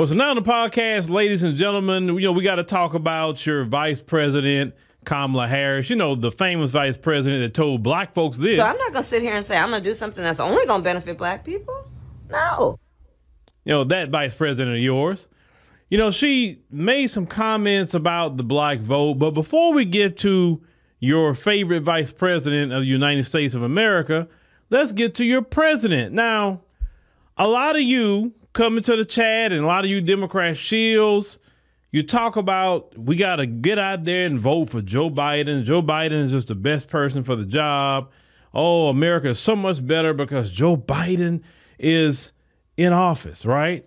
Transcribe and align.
Well, 0.00 0.06
so 0.06 0.14
now 0.14 0.30
on 0.30 0.36
the 0.36 0.40
podcast, 0.40 1.10
ladies 1.10 1.42
and 1.42 1.58
gentlemen, 1.58 2.06
you 2.06 2.20
know, 2.20 2.32
we 2.32 2.42
got 2.42 2.54
to 2.54 2.64
talk 2.64 2.94
about 2.94 3.44
your 3.44 3.64
vice 3.64 4.00
president, 4.00 4.74
Kamala 5.04 5.46
Harris, 5.46 5.90
you 5.90 5.96
know, 5.96 6.14
the 6.14 6.32
famous 6.32 6.70
vice 6.70 6.96
president 6.96 7.42
that 7.42 7.52
told 7.52 7.82
black 7.82 8.14
folks 8.14 8.38
this. 8.38 8.56
So 8.56 8.62
I'm 8.62 8.78
not 8.78 8.92
going 8.92 9.02
to 9.02 9.08
sit 9.10 9.20
here 9.20 9.34
and 9.34 9.44
say 9.44 9.58
I'm 9.58 9.68
going 9.68 9.82
to 9.82 9.90
do 9.90 9.92
something 9.92 10.24
that's 10.24 10.40
only 10.40 10.64
going 10.64 10.80
to 10.80 10.84
benefit 10.84 11.18
black 11.18 11.44
people. 11.44 11.86
No. 12.30 12.78
You 13.66 13.74
know, 13.74 13.84
that 13.84 14.08
vice 14.08 14.32
president 14.32 14.74
of 14.74 14.82
yours. 14.82 15.28
You 15.90 15.98
know, 15.98 16.10
she 16.10 16.62
made 16.70 17.08
some 17.08 17.26
comments 17.26 17.92
about 17.92 18.38
the 18.38 18.42
black 18.42 18.78
vote. 18.78 19.18
But 19.18 19.32
before 19.32 19.74
we 19.74 19.84
get 19.84 20.16
to 20.20 20.62
your 21.00 21.34
favorite 21.34 21.82
vice 21.82 22.10
president 22.10 22.72
of 22.72 22.80
the 22.80 22.88
United 22.88 23.24
States 23.24 23.54
of 23.54 23.62
America, 23.62 24.28
let's 24.70 24.92
get 24.92 25.14
to 25.16 25.26
your 25.26 25.42
president. 25.42 26.14
Now, 26.14 26.62
a 27.36 27.46
lot 27.46 27.76
of 27.76 27.82
you 27.82 28.32
coming 28.52 28.82
to 28.84 28.96
the 28.96 29.04
chat 29.04 29.52
and 29.52 29.64
a 29.64 29.66
lot 29.66 29.84
of 29.84 29.90
you 29.90 30.00
Democrat 30.00 30.56
shields, 30.56 31.38
you 31.92 32.02
talk 32.02 32.36
about 32.36 32.96
we 32.96 33.16
got 33.16 33.36
to 33.36 33.46
get 33.46 33.78
out 33.78 34.04
there 34.04 34.26
and 34.26 34.38
vote 34.38 34.70
for 34.70 34.80
Joe 34.80 35.10
Biden. 35.10 35.64
Joe 35.64 35.82
Biden 35.82 36.24
is 36.24 36.32
just 36.32 36.48
the 36.48 36.54
best 36.54 36.88
person 36.88 37.22
for 37.22 37.36
the 37.36 37.46
job. 37.46 38.10
Oh, 38.54 38.88
America 38.88 39.28
is 39.28 39.38
so 39.38 39.54
much 39.56 39.84
better 39.84 40.12
because 40.12 40.50
Joe 40.50 40.76
Biden 40.76 41.42
is 41.78 42.32
in 42.76 42.92
office, 42.92 43.44
right? 43.44 43.86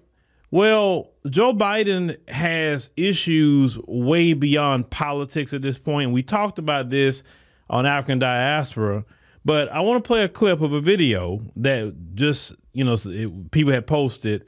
Well, 0.51 1.11
Joe 1.29 1.53
Biden 1.53 2.17
has 2.29 2.89
issues 2.95 3.79
way 3.87 4.33
beyond 4.33 4.89
politics 4.89 5.53
at 5.53 5.61
this 5.61 5.79
point. 5.79 6.11
We 6.11 6.21
talked 6.21 6.59
about 6.59 6.89
this 6.89 7.23
on 7.69 7.85
African 7.85 8.19
diaspora, 8.19 9.03
but 9.45 9.69
I 9.69 9.81
want 9.81 10.03
to 10.03 10.07
play 10.07 10.23
a 10.23 10.29
clip 10.29 10.61
of 10.61 10.73
a 10.73 10.81
video 10.81 11.41
that 11.57 12.15
just, 12.15 12.53
you 12.73 12.83
know, 12.83 12.97
it, 13.05 13.51
people 13.51 13.73
had 13.73 13.87
posted. 13.87 14.45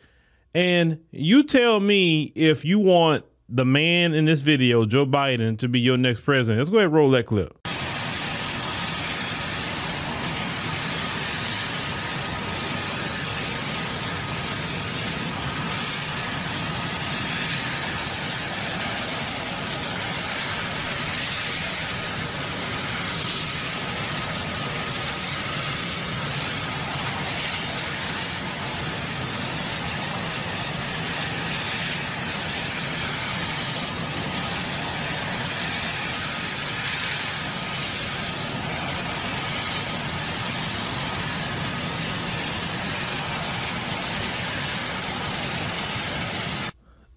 And 0.53 0.99
you 1.11 1.43
tell 1.43 1.79
me 1.79 2.31
if 2.35 2.63
you 2.63 2.79
want 2.79 3.25
the 3.49 3.65
man 3.65 4.13
in 4.13 4.25
this 4.25 4.41
video, 4.41 4.85
Joe 4.85 5.05
Biden, 5.05 5.57
to 5.59 5.67
be 5.67 5.79
your 5.79 5.97
next 5.97 6.21
president. 6.21 6.59
Let's 6.59 6.69
go 6.69 6.77
ahead 6.77 6.85
and 6.85 6.95
roll 6.95 7.11
that 7.11 7.25
clip. 7.25 7.57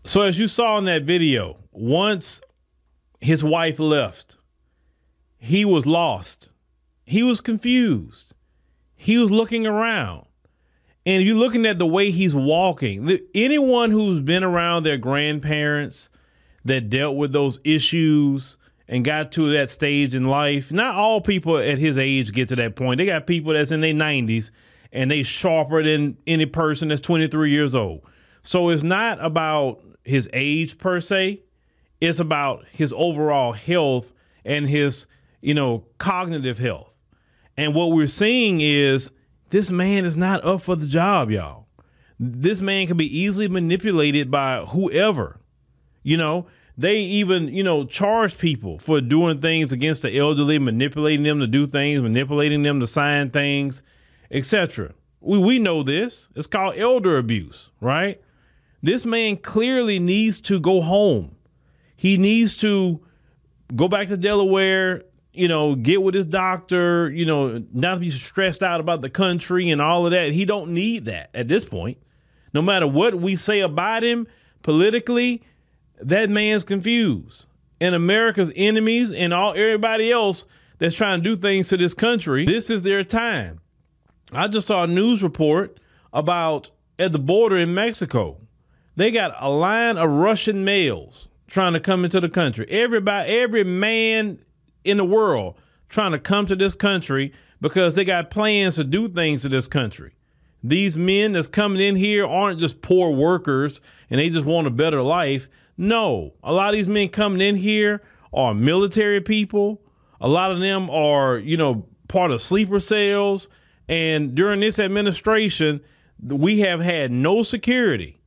So 0.08 0.22
as 0.22 0.38
you 0.38 0.48
saw 0.48 0.78
in 0.78 0.84
that 0.84 1.02
video, 1.02 1.58
once 1.70 2.40
his 3.20 3.44
wife 3.44 3.78
left, 3.78 4.38
he 5.36 5.66
was 5.66 5.84
lost. 5.84 6.48
He 7.04 7.22
was 7.22 7.42
confused. 7.42 8.32
He 8.96 9.18
was 9.18 9.30
looking 9.30 9.66
around. 9.66 10.24
And 11.04 11.22
you're 11.22 11.36
looking 11.36 11.66
at 11.66 11.78
the 11.78 11.86
way 11.86 12.10
he's 12.10 12.34
walking. 12.34 13.18
Anyone 13.34 13.90
who's 13.90 14.20
been 14.20 14.42
around 14.42 14.84
their 14.84 14.96
grandparents 14.96 16.08
that 16.64 16.88
dealt 16.88 17.16
with 17.16 17.34
those 17.34 17.60
issues 17.62 18.56
and 18.88 19.04
got 19.04 19.30
to 19.32 19.52
that 19.52 19.70
stage 19.70 20.14
in 20.14 20.24
life, 20.24 20.72
not 20.72 20.94
all 20.94 21.20
people 21.20 21.58
at 21.58 21.76
his 21.76 21.98
age 21.98 22.32
get 22.32 22.48
to 22.48 22.56
that 22.56 22.76
point. 22.76 22.96
They 22.96 23.04
got 23.04 23.26
people 23.26 23.52
that's 23.52 23.72
in 23.72 23.82
their 23.82 23.92
90s 23.92 24.52
and 24.90 25.10
they 25.10 25.22
sharper 25.22 25.82
than 25.82 26.16
any 26.26 26.46
person 26.46 26.88
that's 26.88 27.02
23 27.02 27.50
years 27.50 27.74
old. 27.74 28.00
So 28.42 28.70
it's 28.70 28.82
not 28.82 29.22
about 29.22 29.82
his 30.08 30.28
age 30.32 30.78
per 30.78 31.00
se. 31.00 31.42
It's 32.00 32.20
about 32.20 32.64
his 32.70 32.92
overall 32.96 33.52
health 33.52 34.12
and 34.44 34.68
his, 34.68 35.06
you 35.40 35.54
know, 35.54 35.84
cognitive 35.98 36.58
health. 36.58 36.92
And 37.56 37.74
what 37.74 37.92
we're 37.92 38.06
seeing 38.06 38.60
is 38.60 39.10
this 39.50 39.70
man 39.70 40.04
is 40.04 40.16
not 40.16 40.44
up 40.44 40.62
for 40.62 40.76
the 40.76 40.86
job, 40.86 41.30
y'all. 41.30 41.66
This 42.18 42.60
man 42.60 42.86
can 42.86 42.96
be 42.96 43.18
easily 43.18 43.48
manipulated 43.48 44.30
by 44.30 44.64
whoever. 44.64 45.40
You 46.02 46.16
know, 46.16 46.46
they 46.76 46.96
even, 46.96 47.48
you 47.48 47.62
know, 47.62 47.84
charge 47.84 48.38
people 48.38 48.78
for 48.78 49.00
doing 49.00 49.40
things 49.40 49.72
against 49.72 50.02
the 50.02 50.16
elderly, 50.16 50.58
manipulating 50.58 51.24
them 51.24 51.40
to 51.40 51.46
do 51.46 51.66
things, 51.66 52.00
manipulating 52.00 52.62
them 52.62 52.80
to 52.80 52.86
sign 52.86 53.30
things, 53.30 53.82
etc. 54.30 54.94
We 55.20 55.38
we 55.38 55.58
know 55.58 55.82
this. 55.82 56.28
It's 56.34 56.46
called 56.46 56.76
elder 56.76 57.18
abuse, 57.18 57.70
right? 57.80 58.20
This 58.82 59.04
man 59.04 59.36
clearly 59.36 59.98
needs 59.98 60.40
to 60.42 60.60
go 60.60 60.80
home. 60.80 61.34
He 61.96 62.16
needs 62.16 62.56
to 62.58 63.00
go 63.74 63.88
back 63.88 64.08
to 64.08 64.16
Delaware, 64.16 65.02
you 65.32 65.48
know, 65.48 65.74
get 65.74 66.02
with 66.02 66.14
his 66.14 66.26
doctor, 66.26 67.10
you 67.10 67.26
know, 67.26 67.64
not 67.72 68.00
be 68.00 68.10
stressed 68.10 68.62
out 68.62 68.80
about 68.80 69.02
the 69.02 69.10
country 69.10 69.70
and 69.70 69.80
all 69.80 70.06
of 70.06 70.12
that. 70.12 70.32
He 70.32 70.44
don't 70.44 70.72
need 70.72 71.06
that 71.06 71.30
at 71.34 71.48
this 71.48 71.64
point. 71.64 71.98
No 72.54 72.62
matter 72.62 72.86
what 72.86 73.14
we 73.16 73.36
say 73.36 73.60
about 73.60 74.02
him 74.02 74.26
politically, 74.62 75.42
that 76.00 76.30
man's 76.30 76.64
confused. 76.64 77.46
And 77.80 77.94
America's 77.94 78.50
enemies 78.56 79.12
and 79.12 79.32
all 79.32 79.52
everybody 79.52 80.10
else 80.10 80.44
that's 80.78 80.96
trying 80.96 81.22
to 81.22 81.24
do 81.24 81.36
things 81.36 81.68
to 81.68 81.76
this 81.76 81.94
country, 81.94 82.44
this 82.44 82.70
is 82.70 82.82
their 82.82 83.04
time. 83.04 83.60
I 84.32 84.48
just 84.48 84.66
saw 84.66 84.84
a 84.84 84.86
news 84.86 85.22
report 85.22 85.80
about 86.12 86.70
at 86.98 87.12
the 87.12 87.18
border 87.18 87.56
in 87.56 87.74
Mexico 87.74 88.40
they 88.98 89.12
got 89.12 89.32
a 89.38 89.48
line 89.48 89.96
of 89.96 90.10
Russian 90.10 90.64
males 90.64 91.28
trying 91.46 91.72
to 91.72 91.78
come 91.78 92.04
into 92.04 92.20
the 92.20 92.28
country. 92.28 92.66
Everybody, 92.68 93.30
every 93.30 93.62
man 93.62 94.40
in 94.82 94.96
the 94.96 95.04
world 95.04 95.54
trying 95.88 96.10
to 96.10 96.18
come 96.18 96.46
to 96.46 96.56
this 96.56 96.74
country 96.74 97.32
because 97.60 97.94
they 97.94 98.04
got 98.04 98.32
plans 98.32 98.74
to 98.74 98.82
do 98.82 99.08
things 99.08 99.42
to 99.42 99.48
this 99.48 99.68
country. 99.68 100.14
These 100.64 100.96
men 100.96 101.32
that's 101.32 101.46
coming 101.46 101.80
in 101.80 101.94
here 101.94 102.26
aren't 102.26 102.58
just 102.58 102.82
poor 102.82 103.12
workers 103.12 103.80
and 104.10 104.18
they 104.18 104.30
just 104.30 104.44
want 104.44 104.66
a 104.66 104.70
better 104.70 105.00
life. 105.00 105.48
No, 105.76 106.34
a 106.42 106.52
lot 106.52 106.74
of 106.74 106.78
these 106.78 106.88
men 106.88 107.08
coming 107.08 107.40
in 107.40 107.54
here 107.54 108.02
are 108.32 108.52
military 108.52 109.20
people. 109.20 109.80
A 110.20 110.26
lot 110.28 110.50
of 110.50 110.58
them 110.58 110.90
are, 110.90 111.38
you 111.38 111.56
know, 111.56 111.86
part 112.08 112.32
of 112.32 112.42
sleeper 112.42 112.80
cells. 112.80 113.48
And 113.88 114.34
during 114.34 114.58
this 114.58 114.80
administration, 114.80 115.82
we 116.20 116.58
have 116.60 116.80
had 116.80 117.12
no 117.12 117.44
security 117.44 118.17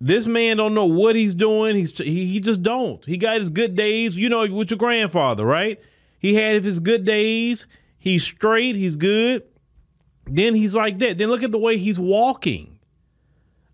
this 0.00 0.26
man 0.26 0.58
don't 0.58 0.74
know 0.74 0.86
what 0.86 1.16
he's 1.16 1.34
doing. 1.34 1.76
He's 1.76 1.96
he, 1.96 2.26
he 2.26 2.40
just 2.40 2.62
don't. 2.62 3.04
He 3.04 3.16
got 3.16 3.38
his 3.38 3.50
good 3.50 3.76
days. 3.76 4.16
You 4.16 4.28
know, 4.28 4.46
with 4.46 4.70
your 4.70 4.78
grandfather, 4.78 5.44
right? 5.44 5.80
He 6.18 6.34
had 6.34 6.62
his 6.62 6.80
good 6.80 7.04
days. 7.04 7.66
He's 7.98 8.22
straight. 8.22 8.76
He's 8.76 8.96
good. 8.96 9.44
Then 10.26 10.54
he's 10.54 10.74
like 10.74 10.98
that. 10.98 11.18
Then 11.18 11.28
look 11.28 11.42
at 11.42 11.52
the 11.52 11.58
way 11.58 11.78
he's 11.78 11.98
walking. 11.98 12.78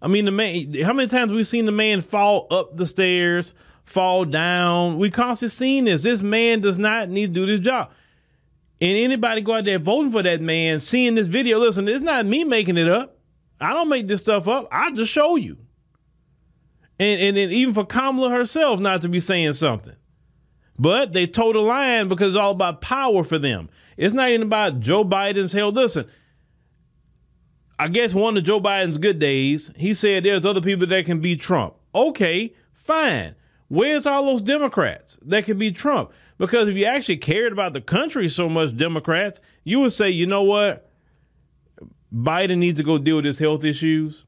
I 0.00 0.08
mean, 0.08 0.24
the 0.24 0.30
man. 0.30 0.72
How 0.82 0.92
many 0.92 1.08
times 1.08 1.32
we've 1.32 1.46
seen 1.46 1.66
the 1.66 1.72
man 1.72 2.00
fall 2.00 2.46
up 2.50 2.76
the 2.76 2.86
stairs, 2.86 3.54
fall 3.84 4.24
down? 4.24 4.98
We 4.98 5.10
constantly 5.10 5.54
seen 5.54 5.84
this. 5.84 6.02
This 6.02 6.22
man 6.22 6.60
does 6.60 6.78
not 6.78 7.08
need 7.08 7.34
to 7.34 7.40
do 7.40 7.46
this 7.46 7.60
job. 7.60 7.90
And 8.80 8.96
anybody 8.96 9.42
go 9.42 9.54
out 9.54 9.64
there 9.64 9.78
voting 9.78 10.10
for 10.10 10.22
that 10.22 10.40
man, 10.40 10.80
seeing 10.80 11.14
this 11.14 11.28
video, 11.28 11.60
listen, 11.60 11.86
it's 11.88 12.02
not 12.02 12.26
me 12.26 12.42
making 12.42 12.76
it 12.76 12.88
up. 12.88 13.16
I 13.60 13.72
don't 13.72 13.88
make 13.88 14.08
this 14.08 14.20
stuff 14.20 14.48
up. 14.48 14.66
I 14.72 14.90
just 14.90 15.12
show 15.12 15.36
you 15.36 15.56
and, 16.98 17.20
and, 17.20 17.38
and 17.38 17.52
even 17.52 17.74
for 17.74 17.84
Kamala 17.84 18.30
herself 18.30 18.80
not 18.80 19.00
to 19.02 19.08
be 19.08 19.20
saying 19.20 19.54
something. 19.54 19.96
But 20.78 21.12
they 21.12 21.26
told 21.26 21.56
a 21.56 21.60
line 21.60 22.08
because 22.08 22.28
it's 22.28 22.36
all 22.36 22.52
about 22.52 22.80
power 22.80 23.24
for 23.24 23.38
them. 23.38 23.68
It's 23.96 24.14
not 24.14 24.30
even 24.30 24.42
about 24.42 24.80
Joe 24.80 25.04
Biden's 25.04 25.52
hell. 25.52 25.70
Listen, 25.70 26.08
I 27.78 27.88
guess 27.88 28.14
one 28.14 28.36
of 28.36 28.44
Joe 28.44 28.60
Biden's 28.60 28.98
good 28.98 29.18
days, 29.18 29.70
he 29.76 29.94
said 29.94 30.24
there's 30.24 30.46
other 30.46 30.60
people 30.60 30.86
that 30.86 31.04
can 31.04 31.20
beat 31.20 31.40
Trump. 31.40 31.74
Okay, 31.94 32.54
fine. 32.72 33.34
Where's 33.68 34.06
all 34.06 34.24
those 34.26 34.42
Democrats 34.42 35.18
that 35.22 35.44
can 35.44 35.58
beat 35.58 35.76
Trump? 35.76 36.12
Because 36.38 36.68
if 36.68 36.76
you 36.76 36.84
actually 36.84 37.18
cared 37.18 37.52
about 37.52 37.72
the 37.72 37.80
country 37.80 38.28
so 38.28 38.48
much, 38.48 38.76
Democrats, 38.76 39.40
you 39.64 39.80
would 39.80 39.92
say, 39.92 40.10
you 40.10 40.26
know 40.26 40.42
what? 40.42 40.90
Biden 42.14 42.58
needs 42.58 42.78
to 42.78 42.84
go 42.84 42.98
deal 42.98 43.16
with 43.16 43.24
his 43.24 43.38
health 43.38 43.64
issues 43.64 44.24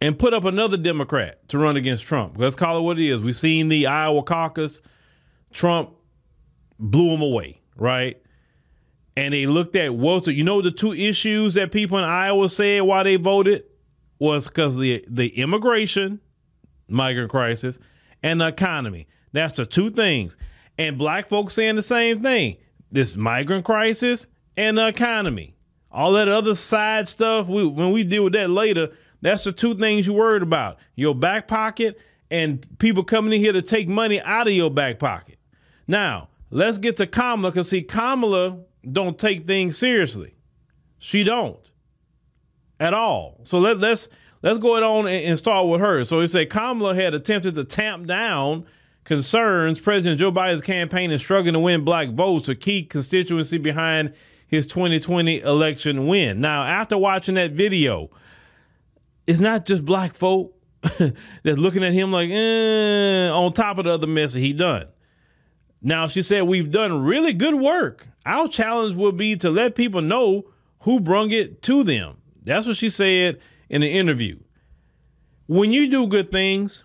and 0.00 0.18
put 0.18 0.34
up 0.34 0.44
another 0.44 0.76
Democrat 0.76 1.48
to 1.48 1.58
run 1.58 1.76
against 1.76 2.04
Trump. 2.04 2.36
Let's 2.36 2.56
call 2.56 2.78
it 2.78 2.82
what 2.82 2.98
it 2.98 3.06
is. 3.06 3.22
We've 3.22 3.36
seen 3.36 3.68
the 3.68 3.86
Iowa 3.86 4.22
caucus. 4.22 4.80
Trump 5.52 5.90
blew 6.78 7.10
him 7.10 7.22
away, 7.22 7.60
right? 7.76 8.20
And 9.16 9.32
they 9.32 9.46
looked 9.46 9.76
at 9.76 9.94
what 9.94 10.26
you 10.26 10.44
know 10.44 10.60
the 10.60 10.70
two 10.70 10.92
issues 10.92 11.54
that 11.54 11.72
people 11.72 11.96
in 11.96 12.04
Iowa 12.04 12.48
said 12.48 12.82
why 12.82 13.02
they 13.02 13.16
voted 13.16 13.64
was 14.18 14.46
because 14.46 14.76
the 14.76 15.04
the 15.08 15.28
immigration 15.28 16.20
migrant 16.88 17.30
crisis 17.30 17.78
and 18.22 18.40
the 18.40 18.48
economy. 18.48 19.06
That's 19.32 19.54
the 19.54 19.66
two 19.66 19.90
things. 19.90 20.36
And 20.78 20.98
black 20.98 21.28
folks 21.28 21.54
saying 21.54 21.76
the 21.76 21.82
same 21.82 22.22
thing. 22.22 22.58
This 22.92 23.16
migrant 23.16 23.64
crisis 23.64 24.26
and 24.56 24.78
the 24.78 24.86
economy. 24.86 25.56
All 25.90 26.12
that 26.12 26.28
other 26.28 26.54
side 26.54 27.08
stuff, 27.08 27.48
we, 27.48 27.66
when 27.66 27.92
we 27.92 28.04
deal 28.04 28.24
with 28.24 28.34
that 28.34 28.50
later, 28.50 28.90
that's 29.20 29.44
the 29.44 29.52
two 29.52 29.76
things 29.76 30.06
you're 30.06 30.16
worried 30.16 30.42
about. 30.42 30.78
Your 30.94 31.14
back 31.14 31.48
pocket 31.48 31.98
and 32.30 32.66
people 32.78 33.04
coming 33.04 33.32
in 33.32 33.40
here 33.40 33.52
to 33.52 33.62
take 33.62 33.88
money 33.88 34.20
out 34.20 34.46
of 34.46 34.54
your 34.54 34.70
back 34.70 34.98
pocket. 34.98 35.38
Now, 35.86 36.28
let's 36.50 36.78
get 36.78 36.96
to 36.98 37.06
Kamala 37.06 37.50
because 37.50 37.68
see, 37.68 37.82
Kamala 37.82 38.58
don't 38.90 39.18
take 39.18 39.46
things 39.46 39.78
seriously. 39.78 40.34
She 40.98 41.24
don't 41.24 41.58
at 42.80 42.94
all. 42.94 43.40
So 43.44 43.58
let, 43.58 43.78
let's 43.78 44.08
let's 44.42 44.58
go 44.58 44.76
on 44.76 45.06
and, 45.06 45.24
and 45.24 45.38
start 45.38 45.68
with 45.68 45.80
her. 45.80 46.04
So 46.04 46.20
he 46.20 46.28
said 46.28 46.50
Kamala 46.50 46.94
had 46.94 47.14
attempted 47.14 47.54
to 47.54 47.64
tamp 47.64 48.06
down 48.06 48.66
concerns 49.06 49.78
President 49.78 50.18
Joe 50.18 50.32
Biden's 50.32 50.60
campaign 50.60 51.10
is 51.10 51.20
struggling 51.20 51.54
to 51.54 51.60
win 51.60 51.84
black 51.84 52.10
votes, 52.10 52.48
a 52.48 52.54
key 52.54 52.82
constituency 52.82 53.56
behind 53.56 54.12
his 54.48 54.66
2020 54.66 55.40
election 55.40 56.06
win. 56.06 56.40
Now, 56.40 56.64
after 56.64 56.98
watching 56.98 57.36
that 57.36 57.52
video, 57.52 58.10
it's 59.26 59.40
not 59.40 59.66
just 59.66 59.84
black 59.84 60.14
folk 60.14 60.54
that's 60.82 61.58
looking 61.58 61.84
at 61.84 61.92
him 61.92 62.12
like, 62.12 62.30
eh, 62.30 63.28
on 63.28 63.52
top 63.52 63.78
of 63.78 63.84
the 63.84 63.92
other 63.92 64.06
mess 64.06 64.32
that 64.32 64.40
he 64.40 64.52
done. 64.52 64.86
Now, 65.82 66.06
she 66.06 66.22
said, 66.22 66.42
we've 66.42 66.70
done 66.70 67.02
really 67.02 67.32
good 67.32 67.54
work. 67.54 68.06
Our 68.24 68.48
challenge 68.48 68.96
will 68.96 69.12
be 69.12 69.36
to 69.36 69.50
let 69.50 69.74
people 69.74 70.02
know 70.02 70.46
who 70.80 71.00
brung 71.00 71.30
it 71.30 71.62
to 71.62 71.84
them. 71.84 72.16
That's 72.42 72.66
what 72.66 72.76
she 72.76 72.90
said 72.90 73.40
in 73.68 73.80
the 73.82 73.88
interview. 73.88 74.38
When 75.46 75.72
you 75.72 75.88
do 75.88 76.06
good 76.08 76.30
things, 76.30 76.84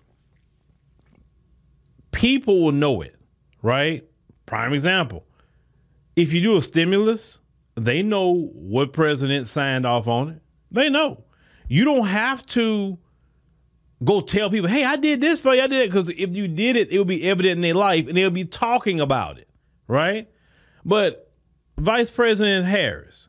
people 2.12 2.62
will 2.62 2.72
know 2.72 3.02
it, 3.02 3.16
right? 3.62 4.04
Prime 4.46 4.72
example. 4.72 5.24
If 6.14 6.32
you 6.32 6.40
do 6.40 6.56
a 6.56 6.62
stimulus, 6.62 7.40
they 7.74 8.02
know 8.02 8.50
what 8.52 8.92
president 8.92 9.48
signed 9.48 9.86
off 9.86 10.06
on 10.06 10.28
it. 10.28 10.42
They 10.70 10.90
know. 10.90 11.24
You 11.68 11.84
don't 11.84 12.06
have 12.06 12.44
to 12.46 12.98
go 14.04 14.20
tell 14.20 14.50
people, 14.50 14.68
hey, 14.68 14.84
I 14.84 14.96
did 14.96 15.20
this 15.20 15.40
for 15.40 15.54
you. 15.54 15.62
I 15.62 15.66
did 15.66 15.82
it. 15.82 15.90
Because 15.90 16.08
if 16.10 16.34
you 16.34 16.48
did 16.48 16.76
it, 16.76 16.90
it 16.90 16.98
will 16.98 17.04
be 17.04 17.28
evident 17.28 17.56
in 17.56 17.60
their 17.60 17.74
life 17.74 18.08
and 18.08 18.16
they'll 18.16 18.30
be 18.30 18.44
talking 18.44 19.00
about 19.00 19.38
it, 19.38 19.48
right? 19.86 20.28
But 20.84 21.30
Vice 21.78 22.10
President 22.10 22.66
Harris, 22.66 23.28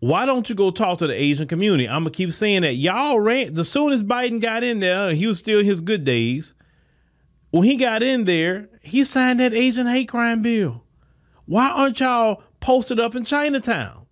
why 0.00 0.26
don't 0.26 0.48
you 0.48 0.54
go 0.54 0.70
talk 0.70 0.98
to 0.98 1.06
the 1.06 1.14
Asian 1.14 1.48
community? 1.48 1.88
I'm 1.88 2.04
gonna 2.04 2.10
keep 2.10 2.32
saying 2.32 2.62
that 2.62 2.74
y'all 2.74 3.18
ran. 3.18 3.54
The 3.54 3.64
soon 3.64 3.92
as 3.92 4.02
Biden 4.02 4.40
got 4.40 4.62
in 4.62 4.80
there, 4.80 5.12
he 5.12 5.26
was 5.26 5.38
still 5.38 5.60
in 5.60 5.66
his 5.66 5.80
good 5.80 6.04
days. 6.04 6.54
When 7.50 7.64
he 7.64 7.76
got 7.76 8.02
in 8.02 8.24
there, 8.24 8.68
he 8.82 9.04
signed 9.04 9.40
that 9.40 9.54
Asian 9.54 9.86
hate 9.86 10.08
crime 10.08 10.42
bill. 10.42 10.84
Why 11.46 11.70
aren't 11.70 11.98
y'all 11.98 12.42
posted 12.60 13.00
up 13.00 13.14
in 13.14 13.24
Chinatown 13.24 14.06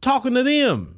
talking 0.00 0.34
to 0.34 0.42
them? 0.42 0.97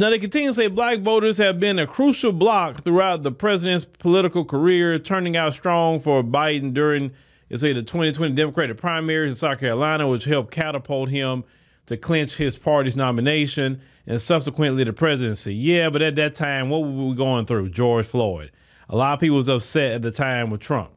Now 0.00 0.08
they 0.08 0.18
continue 0.18 0.48
to 0.48 0.54
say 0.54 0.68
black 0.68 1.00
voters 1.00 1.36
have 1.36 1.60
been 1.60 1.78
a 1.78 1.86
crucial 1.86 2.32
block 2.32 2.84
throughout 2.84 3.22
the 3.22 3.30
president's 3.30 3.84
political 3.84 4.46
career, 4.46 4.98
turning 4.98 5.36
out 5.36 5.52
strong 5.52 6.00
for 6.00 6.22
Biden 6.22 6.72
during 6.72 7.10
say 7.54 7.74
the 7.74 7.82
2020 7.82 8.32
Democratic 8.32 8.78
primaries 8.78 9.32
in 9.32 9.36
South 9.36 9.60
Carolina, 9.60 10.08
which 10.08 10.24
helped 10.24 10.52
catapult 10.52 11.10
him 11.10 11.44
to 11.84 11.98
clinch 11.98 12.38
his 12.38 12.56
party's 12.56 12.96
nomination 12.96 13.82
and 14.06 14.22
subsequently 14.22 14.84
the 14.84 14.94
presidency. 14.94 15.54
Yeah, 15.54 15.90
but 15.90 16.00
at 16.00 16.16
that 16.16 16.34
time, 16.34 16.70
what 16.70 16.78
were 16.78 17.08
we 17.08 17.14
going 17.14 17.44
through? 17.44 17.68
George 17.68 18.06
Floyd. 18.06 18.52
A 18.88 18.96
lot 18.96 19.12
of 19.12 19.20
people 19.20 19.36
was 19.36 19.50
upset 19.50 19.92
at 19.92 20.00
the 20.00 20.10
time 20.10 20.48
with 20.48 20.62
Trump. 20.62 20.92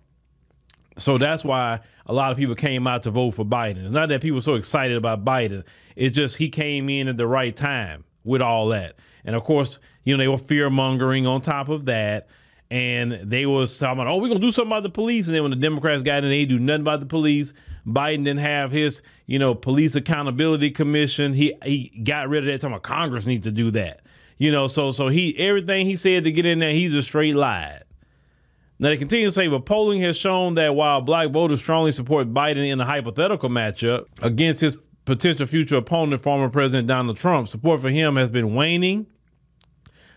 So 0.96 1.18
that's 1.18 1.44
why 1.44 1.82
a 2.06 2.14
lot 2.14 2.32
of 2.32 2.38
people 2.38 2.56
came 2.56 2.88
out 2.88 3.04
to 3.04 3.12
vote 3.12 3.32
for 3.32 3.44
Biden. 3.44 3.84
It's 3.84 3.92
not 3.92 4.08
that 4.08 4.22
people 4.22 4.38
were 4.38 4.42
so 4.42 4.56
excited 4.56 4.96
about 4.96 5.26
Biden. 5.26 5.66
It's 5.98 6.16
just 6.16 6.38
he 6.38 6.48
came 6.48 6.88
in 6.88 7.10
at 7.10 7.18
the 7.18 7.28
right 7.28 7.54
time 7.54 8.06
with 8.24 8.42
all 8.42 8.68
that. 8.70 8.96
And 9.26 9.36
of 9.36 9.44
course, 9.44 9.80
you 10.04 10.16
know, 10.16 10.22
they 10.22 10.28
were 10.28 10.38
fear 10.38 10.70
mongering 10.70 11.26
on 11.26 11.42
top 11.42 11.70
of 11.70 11.86
that 11.86 12.28
and 12.74 13.12
they 13.24 13.46
was 13.46 13.78
talking 13.78 14.00
about, 14.02 14.08
oh, 14.12 14.18
we're 14.18 14.30
gonna 14.30 14.40
do 14.40 14.52
something 14.52 14.72
about 14.72 14.84
the 14.84 14.90
police. 14.90 15.28
And 15.28 15.36
then 15.36 15.44
when 15.44 15.52
the 15.52 15.58
Democrats 15.58 16.02
got 16.02 16.24
in, 16.24 16.30
they 16.32 16.46
do 16.46 16.58
nothing 16.58 16.82
about 16.82 17.02
the 17.02 17.06
police. 17.06 17.54
Biden 17.86 18.24
didn't 18.24 18.40
have 18.40 18.72
his, 18.72 19.02
you 19.28 19.38
know, 19.38 19.54
police 19.54 19.94
accountability 19.94 20.72
commission. 20.72 21.34
He 21.34 21.54
he 21.64 22.02
got 22.04 22.30
rid 22.30 22.44
of 22.44 22.46
that. 22.48 22.62
Talking 22.62 22.74
about 22.74 22.84
Congress 22.84 23.26
needs 23.26 23.44
to 23.44 23.52
do 23.52 23.70
that. 23.72 24.02
You 24.38 24.52
know, 24.52 24.68
so 24.68 24.92
so 24.92 25.08
he 25.10 25.38
everything 25.38 25.86
he 25.86 25.96
said 25.96 26.24
to 26.24 26.32
get 26.32 26.46
in 26.46 26.60
there, 26.60 26.74
he's 26.74 26.96
a 26.96 27.04
straight 27.04 27.36
lied. 27.36 27.84
Now 28.80 28.90
they 28.90 28.98
continue 28.98 29.28
to 29.28 29.32
say, 29.32 29.48
but 29.48 29.66
polling 29.66 30.02
has 30.02 30.18
shown 30.18 30.56
that 30.56 30.76
while 30.76 31.00
black 31.00 31.30
voters 31.30 31.60
strongly 31.60 31.92
support 31.92 32.34
Biden 32.34 32.68
in 32.68 32.82
a 32.82 32.86
hypothetical 32.86 33.50
matchup 33.50 34.06
against 34.22 34.62
his 34.62 34.78
potential 35.06 35.46
future 35.46 35.78
opponent, 35.78 36.22
former 36.22 36.50
President 36.50 36.88
Donald 36.88 37.18
Trump, 37.18 37.48
support 37.48 37.82
for 37.82 37.90
him 37.90 38.16
has 38.16 38.30
been 38.30 38.56
waning. 38.56 39.08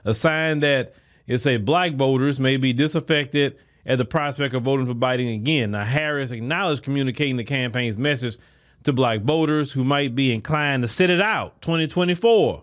A 0.05 0.15
sign 0.15 0.61
that 0.61 0.95
it 1.27 1.39
say 1.39 1.57
black 1.57 1.95
voters 1.95 2.39
may 2.39 2.57
be 2.57 2.73
disaffected 2.73 3.57
at 3.85 3.99
the 3.99 4.05
prospect 4.05 4.55
of 4.55 4.63
voting 4.63 4.87
for 4.87 4.95
Biden 4.95 5.35
again. 5.35 5.73
Now, 5.73 5.85
Harris 5.85 6.31
acknowledged 6.31 6.83
communicating 6.83 7.37
the 7.37 7.45
campaign's 7.45 7.99
message 7.99 8.39
to 8.85 8.93
black 8.93 9.23
voters 9.23 9.73
who 9.73 9.85
might 9.85 10.15
be 10.15 10.33
inclined 10.33 10.83
to 10.83 10.89
sit 10.89 11.11
it 11.11 11.21
out 11.21 11.61
2024. 11.63 12.63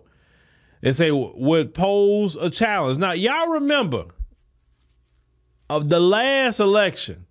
They 0.80 0.92
say 0.92 1.10
would 1.10 1.74
pose 1.74 2.36
a 2.36 2.50
challenge. 2.50 2.98
Now, 2.98 3.12
y'all 3.12 3.48
remember 3.48 4.06
of 5.70 5.88
the 5.88 6.00
last 6.00 6.60
election, 6.60 7.26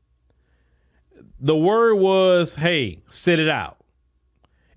the 1.40 1.56
word 1.56 1.96
was, 1.96 2.56
hey, 2.56 3.02
sit 3.10 3.40
it 3.40 3.50
out. 3.50 3.83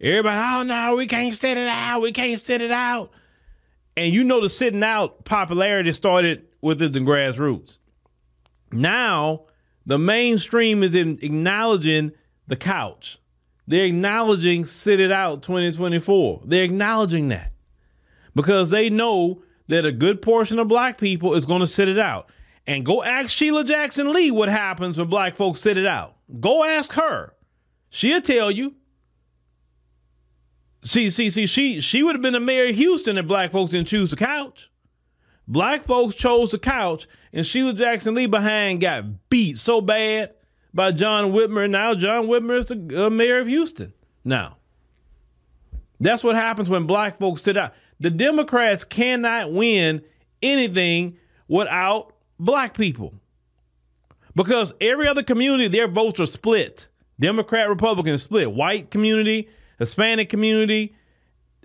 Everybody, 0.00 0.38
oh 0.38 0.62
no, 0.62 0.96
we 0.96 1.06
can't 1.06 1.34
sit 1.34 1.56
it 1.56 1.68
out. 1.68 2.02
We 2.02 2.12
can't 2.12 2.44
sit 2.44 2.60
it 2.62 2.70
out. 2.70 3.10
And 3.96 4.12
you 4.12 4.24
know 4.24 4.40
the 4.40 4.50
sitting 4.50 4.82
out 4.82 5.24
popularity 5.24 5.92
started 5.92 6.46
within 6.60 6.92
the 6.92 7.00
grassroots. 7.00 7.78
Now 8.72 9.46
the 9.86 9.98
mainstream 9.98 10.82
is 10.82 10.94
in 10.94 11.18
acknowledging 11.22 12.12
the 12.46 12.56
couch. 12.56 13.18
They're 13.66 13.86
acknowledging 13.86 14.66
sit 14.66 15.00
it 15.00 15.10
out 15.10 15.42
2024. 15.42 16.42
They're 16.44 16.64
acknowledging 16.64 17.28
that 17.28 17.52
because 18.34 18.70
they 18.70 18.90
know 18.90 19.42
that 19.68 19.84
a 19.84 19.92
good 19.92 20.22
portion 20.22 20.58
of 20.58 20.68
black 20.68 20.98
people 20.98 21.34
is 21.34 21.44
going 21.44 21.60
to 21.60 21.66
sit 21.66 21.88
it 21.88 21.98
out. 21.98 22.30
And 22.66 22.84
go 22.84 23.02
ask 23.02 23.30
Sheila 23.30 23.64
Jackson 23.64 24.12
Lee 24.12 24.30
what 24.30 24.48
happens 24.48 24.98
when 24.98 25.08
black 25.08 25.36
folks 25.36 25.60
sit 25.60 25.78
it 25.78 25.86
out. 25.86 26.16
Go 26.40 26.64
ask 26.64 26.92
her. 26.92 27.32
She'll 27.90 28.20
tell 28.20 28.50
you. 28.50 28.74
See, 30.86 31.10
see, 31.10 31.30
see, 31.30 31.46
she 31.46 31.80
she 31.80 32.04
would 32.04 32.14
have 32.14 32.22
been 32.22 32.34
the 32.34 32.38
mayor 32.38 32.68
of 32.68 32.76
Houston 32.76 33.18
if 33.18 33.26
black 33.26 33.50
folks 33.50 33.72
didn't 33.72 33.88
choose 33.88 34.10
the 34.10 34.16
couch. 34.16 34.70
Black 35.48 35.84
folks 35.84 36.14
chose 36.14 36.52
the 36.52 36.60
couch, 36.60 37.08
and 37.32 37.44
Sheila 37.44 37.74
Jackson 37.74 38.14
Lee 38.14 38.26
behind 38.26 38.80
got 38.80 39.28
beat 39.28 39.58
so 39.58 39.80
bad 39.80 40.34
by 40.72 40.92
John 40.92 41.32
Whitmire. 41.32 41.68
Now 41.68 41.94
John 41.94 42.28
Whitmire 42.28 42.58
is 42.60 42.66
the 42.66 43.06
uh, 43.06 43.10
mayor 43.10 43.40
of 43.40 43.48
Houston. 43.48 43.94
Now, 44.24 44.58
that's 45.98 46.22
what 46.22 46.36
happens 46.36 46.70
when 46.70 46.86
black 46.86 47.18
folks 47.18 47.42
sit 47.42 47.56
out. 47.56 47.74
The 47.98 48.10
Democrats 48.10 48.84
cannot 48.84 49.52
win 49.52 50.02
anything 50.40 51.16
without 51.48 52.12
black 52.38 52.76
people 52.76 53.12
because 54.36 54.72
every 54.80 55.08
other 55.08 55.24
community, 55.24 55.66
their 55.66 55.88
votes 55.88 56.20
are 56.20 56.26
split. 56.26 56.86
Democrat, 57.18 57.68
Republican 57.68 58.18
split. 58.18 58.52
White 58.52 58.92
community, 58.92 59.48
Hispanic 59.78 60.28
community, 60.28 60.94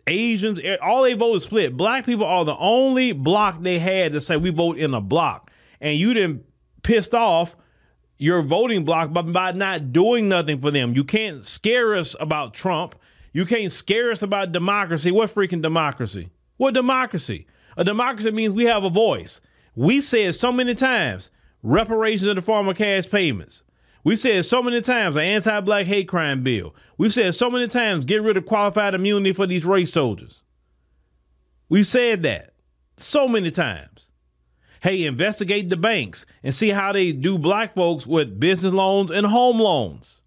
Asians, 0.08 0.60
all 0.82 1.04
they 1.04 1.14
vote 1.14 1.36
is 1.36 1.44
split. 1.44 1.78
Black 1.78 2.06
people 2.06 2.26
are 2.26 2.44
the 2.44 2.58
only 2.58 3.12
block 3.12 3.62
they 3.62 3.80
had 3.80 4.14
to 4.14 4.22
say 4.22 4.38
we 4.38 4.50
vote 4.50 4.78
in 4.78 4.94
a 4.94 5.02
block. 5.02 5.52
And 5.80 5.98
you 5.98 6.14
didn't 6.14 6.46
pissed 6.84 7.14
off 7.14 7.56
your 8.18 8.42
voting 8.42 8.84
block 8.86 9.14
by, 9.14 9.22
by 9.22 9.52
not 9.52 9.92
doing 9.94 10.30
nothing 10.30 10.60
for 10.60 10.72
them. 10.72 10.94
You 10.94 11.04
can't 11.04 11.46
scare 11.46 11.96
us 11.96 12.16
about 12.20 12.54
Trump. 12.54 12.96
You 13.34 13.46
can't 13.46 13.72
scare 13.72 14.12
us 14.12 14.22
about 14.22 14.52
democracy. 14.52 15.12
What 15.12 15.34
freaking 15.34 15.62
democracy? 15.62 16.30
What 16.58 16.74
democracy? 16.74 17.48
A 17.78 17.84
democracy 17.84 18.32
means 18.32 18.54
we 18.54 18.66
have 18.66 18.84
a 18.84 18.90
voice. 18.90 19.40
We 19.76 20.02
said 20.02 20.36
so 20.36 20.52
many 20.52 20.76
times 20.76 21.30
reparations 21.64 22.28
in 22.28 22.36
the 22.36 22.42
form 22.42 22.68
of 22.68 22.76
cash 22.76 23.10
payments. 23.10 23.64
We 24.04 24.16
said 24.16 24.46
so 24.46 24.64
many 24.64 24.82
times 24.82 25.16
an 25.16 25.22
anti-black 25.22 25.86
hate 25.86 26.08
crime 26.08 26.44
bill. 26.44 26.76
We've 26.98 27.14
said 27.14 27.36
so 27.36 27.50
many 27.50 27.68
times 27.68 28.06
get 28.06 28.24
rid 28.24 28.38
of 28.38 28.46
qualified 28.46 28.96
immunity 28.96 29.34
for 29.34 29.46
these 29.46 29.66
race 29.66 29.94
soldiers. 29.94 30.42
We've 31.70 31.86
said 31.86 32.24
that 32.24 32.54
so 32.98 33.28
many 33.28 33.52
times. 33.52 34.10
Hey, 34.82 35.06
investigate 35.06 35.70
the 35.70 35.78
banks 35.78 36.26
and 36.44 36.56
see 36.56 36.70
how 36.70 36.92
they 36.92 37.12
do 37.12 37.38
black 37.38 37.76
folks 37.76 38.08
with 38.08 38.40
business 38.40 38.74
loans 38.74 39.12
and 39.12 39.28
home 39.28 39.60
loans. 39.60 40.22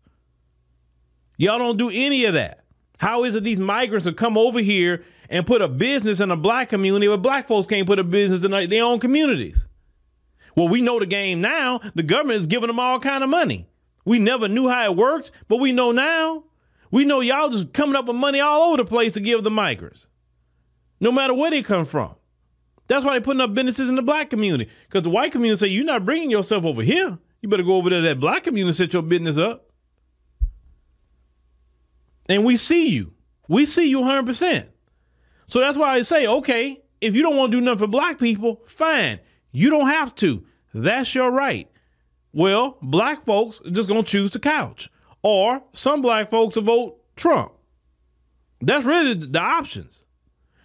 Y'all 1.36 1.58
don't 1.58 1.76
do 1.76 1.90
any 1.92 2.24
of 2.26 2.34
that. 2.34 2.60
How 2.98 3.24
is 3.24 3.34
it 3.34 3.42
these 3.42 3.58
migrants 3.58 4.06
will 4.06 4.12
come 4.12 4.38
over 4.38 4.60
here 4.60 5.04
and 5.28 5.44
put 5.44 5.60
a 5.60 5.68
business 5.68 6.20
in 6.20 6.30
a 6.30 6.36
black 6.36 6.68
community, 6.68 7.08
but 7.08 7.22
black 7.22 7.48
folks 7.48 7.66
can't 7.66 7.86
put 7.86 7.98
a 7.98 8.04
business 8.04 8.44
in 8.44 8.70
their 8.70 8.84
own 8.84 9.00
communities. 9.00 9.66
Well, 10.56 10.68
we 10.68 10.80
know 10.80 10.98
the 10.98 11.06
game 11.06 11.40
now. 11.40 11.80
The 11.94 12.02
government 12.02 12.40
is 12.40 12.46
giving 12.46 12.68
them 12.68 12.80
all 12.80 13.00
kind 13.00 13.24
of 13.24 13.30
money. 13.30 13.68
We 14.04 14.18
never 14.18 14.48
knew 14.48 14.68
how 14.68 14.84
it 14.84 14.96
worked, 14.96 15.30
but 15.48 15.56
we 15.56 15.72
know 15.72 15.90
now. 15.92 16.44
We 16.90 17.04
know 17.04 17.20
y'all 17.20 17.48
just 17.48 17.72
coming 17.72 17.96
up 17.96 18.06
with 18.06 18.16
money 18.16 18.40
all 18.40 18.68
over 18.68 18.76
the 18.76 18.84
place 18.84 19.14
to 19.14 19.20
give 19.20 19.42
the 19.42 19.50
migrants, 19.50 20.06
no 21.00 21.10
matter 21.10 21.34
where 21.34 21.50
they 21.50 21.62
come 21.62 21.84
from. 21.84 22.14
That's 22.86 23.04
why 23.04 23.12
they're 23.12 23.20
putting 23.20 23.40
up 23.40 23.54
businesses 23.54 23.88
in 23.88 23.96
the 23.96 24.02
black 24.02 24.30
community. 24.30 24.70
Because 24.86 25.02
the 25.02 25.10
white 25.10 25.32
community 25.32 25.58
say, 25.58 25.66
you're 25.68 25.84
not 25.84 26.04
bringing 26.04 26.30
yourself 26.30 26.64
over 26.64 26.82
here. 26.82 27.18
You 27.40 27.48
better 27.48 27.62
go 27.62 27.76
over 27.76 27.90
there 27.90 28.02
to 28.02 28.08
that 28.08 28.20
black 28.20 28.44
community 28.44 28.68
and 28.68 28.76
set 28.76 28.92
your 28.92 29.02
business 29.02 29.38
up. 29.38 29.70
And 32.28 32.44
we 32.44 32.56
see 32.56 32.88
you. 32.88 33.12
We 33.48 33.66
see 33.66 33.88
you 33.88 34.00
100%. 34.00 34.66
So 35.46 35.60
that's 35.60 35.76
why 35.76 35.94
I 35.94 36.02
say, 36.02 36.26
okay, 36.26 36.82
if 37.00 37.14
you 37.14 37.22
don't 37.22 37.36
want 37.36 37.52
to 37.52 37.58
do 37.58 37.64
nothing 37.64 37.80
for 37.80 37.86
black 37.86 38.18
people, 38.18 38.62
fine. 38.66 39.20
You 39.54 39.70
don't 39.70 39.86
have 39.86 40.12
to. 40.16 40.44
That's 40.74 41.14
your 41.14 41.30
right. 41.30 41.70
Well, 42.32 42.76
black 42.82 43.24
folks 43.24 43.60
are 43.64 43.70
just 43.70 43.88
going 43.88 44.02
to 44.02 44.08
choose 44.08 44.32
the 44.32 44.40
couch. 44.40 44.90
Or 45.22 45.62
some 45.72 46.02
black 46.02 46.28
folks 46.28 46.56
will 46.56 46.64
vote 46.64 46.98
Trump. 47.14 47.52
That's 48.60 48.84
really 48.84 49.14
the 49.14 49.40
options. 49.40 50.04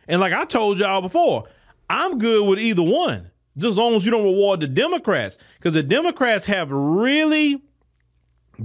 And 0.08 0.19
like 0.19 0.34
I 0.34 0.43
told 0.43 0.79
y'all 0.79 1.01
before, 1.01 1.43
I'm 1.88 2.17
good 2.17 2.50
with 2.50 2.58
either 2.58 2.81
one, 2.81 3.29
just 3.55 3.74
as 3.74 3.77
long 3.77 3.93
as 3.93 4.03
you 4.03 4.10
don't 4.10 4.24
reward 4.24 4.60
the 4.60 4.67
Democrats. 4.67 5.38
Because 5.60 5.74
the 5.74 5.84
Democrats 5.84 6.48
have 6.48 6.72
really 6.72 7.62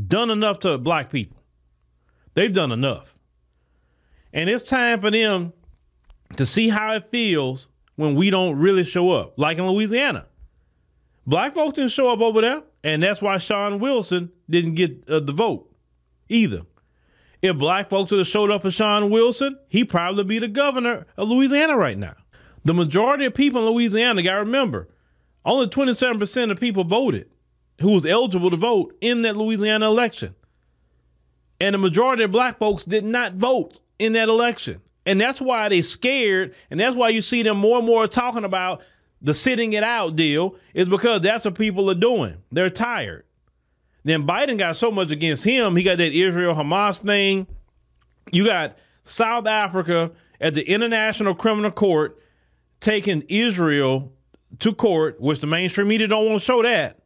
done 0.09 0.31
enough 0.31 0.59
to 0.61 0.79
black 0.79 1.11
people. 1.11 1.37
They've 2.33 2.53
done 2.53 2.73
enough. 2.73 3.15
And 4.33 4.49
it's 4.49 4.63
time 4.63 5.01
for 5.01 5.11
them 5.11 5.53
to 6.37 6.47
see 6.47 6.71
how 6.71 6.95
it 6.95 7.11
feels 7.11 7.69
when 7.97 8.15
we 8.15 8.31
don't 8.31 8.57
really 8.59 8.85
show 8.85 9.11
up, 9.11 9.39
like 9.39 9.59
in 9.59 9.67
Louisiana. 9.67 10.27
Black 11.27 11.55
folks 11.55 11.77
didn't 11.77 11.93
show 11.93 12.13
up 12.13 12.21
over 12.21 12.41
there, 12.41 12.63
and 12.83 13.03
that's 13.03 13.23
why 13.23 13.39
Shawn 13.39 13.79
Wilson 13.79 14.31
didn't 14.49 14.75
get 14.75 15.09
uh, 15.09 15.21
the 15.21 15.33
vote 15.33 15.73
either. 16.29 16.63
If 17.41 17.57
black 17.57 17.89
folks 17.89 18.11
would 18.11 18.19
have 18.19 18.27
showed 18.27 18.51
up 18.51 18.63
for 18.63 18.71
Shawn 18.71 19.11
Wilson, 19.11 19.59
he'd 19.69 19.85
probably 19.85 20.25
be 20.25 20.39
the 20.39 20.49
governor 20.49 21.07
of 21.17 21.29
Louisiana 21.29 21.77
right 21.77 21.99
now. 21.99 22.15
The 22.65 22.75
majority 22.75 23.27
of 23.27 23.35
people 23.35 23.67
in 23.67 23.73
Louisiana, 23.73 24.23
got 24.23 24.33
to 24.33 24.39
remember, 24.41 24.89
only 25.45 25.67
27% 25.67 26.51
of 26.51 26.59
people 26.59 26.85
voted 26.85 27.29
who 27.81 27.93
was 27.93 28.07
eligible 28.07 28.51
to 28.51 28.57
vote 28.57 28.97
in 29.01 29.23
that 29.23 29.37
Louisiana 29.37 29.87
election. 29.87 30.35
And 31.61 31.75
the 31.75 31.79
majority 31.79 32.23
of 32.25 32.33
black 32.33 32.59
folks 32.59 32.85
did 32.85 33.05
not 33.05 33.35
vote 33.35 33.79
in 33.99 34.13
that 34.15 34.29
election. 34.29 34.81
And 35.07 35.21
that's 35.21 35.41
why 35.41 35.69
they 35.69 35.83
scared. 35.83 36.55
And 36.71 36.81
that's 36.81 36.97
why 36.97 37.11
you 37.11 37.23
see 37.23 37.43
them 37.43 37.59
more 37.59 37.79
and 37.79 37.87
more 37.87 38.07
talking 38.07 38.45
about 38.45 38.83
the 39.21 39.35
sitting 39.35 39.73
it 39.73 39.83
out 39.83 40.17
deal, 40.17 40.57
is 40.75 40.89
because 40.89 41.23
that's 41.23 41.45
what 41.45 41.55
people 41.55 41.91
are 41.91 41.95
doing. 41.95 42.37
They're 42.53 42.69
tired. 42.69 43.25
Then 44.05 44.27
Biden 44.27 44.59
got 44.59 44.77
so 44.77 44.91
much 44.91 45.11
against 45.11 45.45
him. 45.45 45.77
He 45.77 45.83
got 45.83 45.97
that 45.99 46.13
Israel 46.13 46.55
Hamas 46.55 46.99
thing. 46.99 47.47
You 48.33 48.45
got 48.45 48.77
South 49.05 49.47
Africa 49.47 50.11
at 50.41 50.55
the 50.55 50.63
International 50.69 51.35
Criminal 51.35 51.71
Court 51.71 52.19
taking 52.81 53.23
Israel 53.29 54.13
to 54.59 54.75
court, 54.75 55.21
which 55.21 55.41
the 55.41 55.47
mainstream 55.47 55.89
media 55.89 56.07
don't 56.07 56.27
want 56.27 56.41
to 56.41 56.45
show 56.45 56.63
that. 56.63 57.01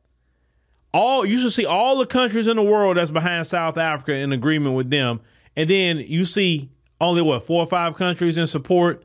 All 0.92 1.24
you 1.24 1.38
should 1.38 1.52
see 1.52 1.66
all 1.66 1.98
the 1.98 2.06
countries 2.06 2.48
in 2.48 2.56
the 2.56 2.62
world 2.62 2.96
that's 2.96 3.10
behind 3.10 3.46
South 3.46 3.76
Africa 3.76 4.14
in 4.14 4.32
agreement 4.32 4.74
with 4.74 4.90
them, 4.90 5.20
and 5.54 5.70
then 5.70 5.98
you 5.98 6.24
see 6.24 6.70
only 7.00 7.22
what 7.22 7.44
four 7.44 7.62
or 7.62 7.66
five 7.66 7.94
countries 7.94 8.36
in 8.36 8.46
support 8.46 9.04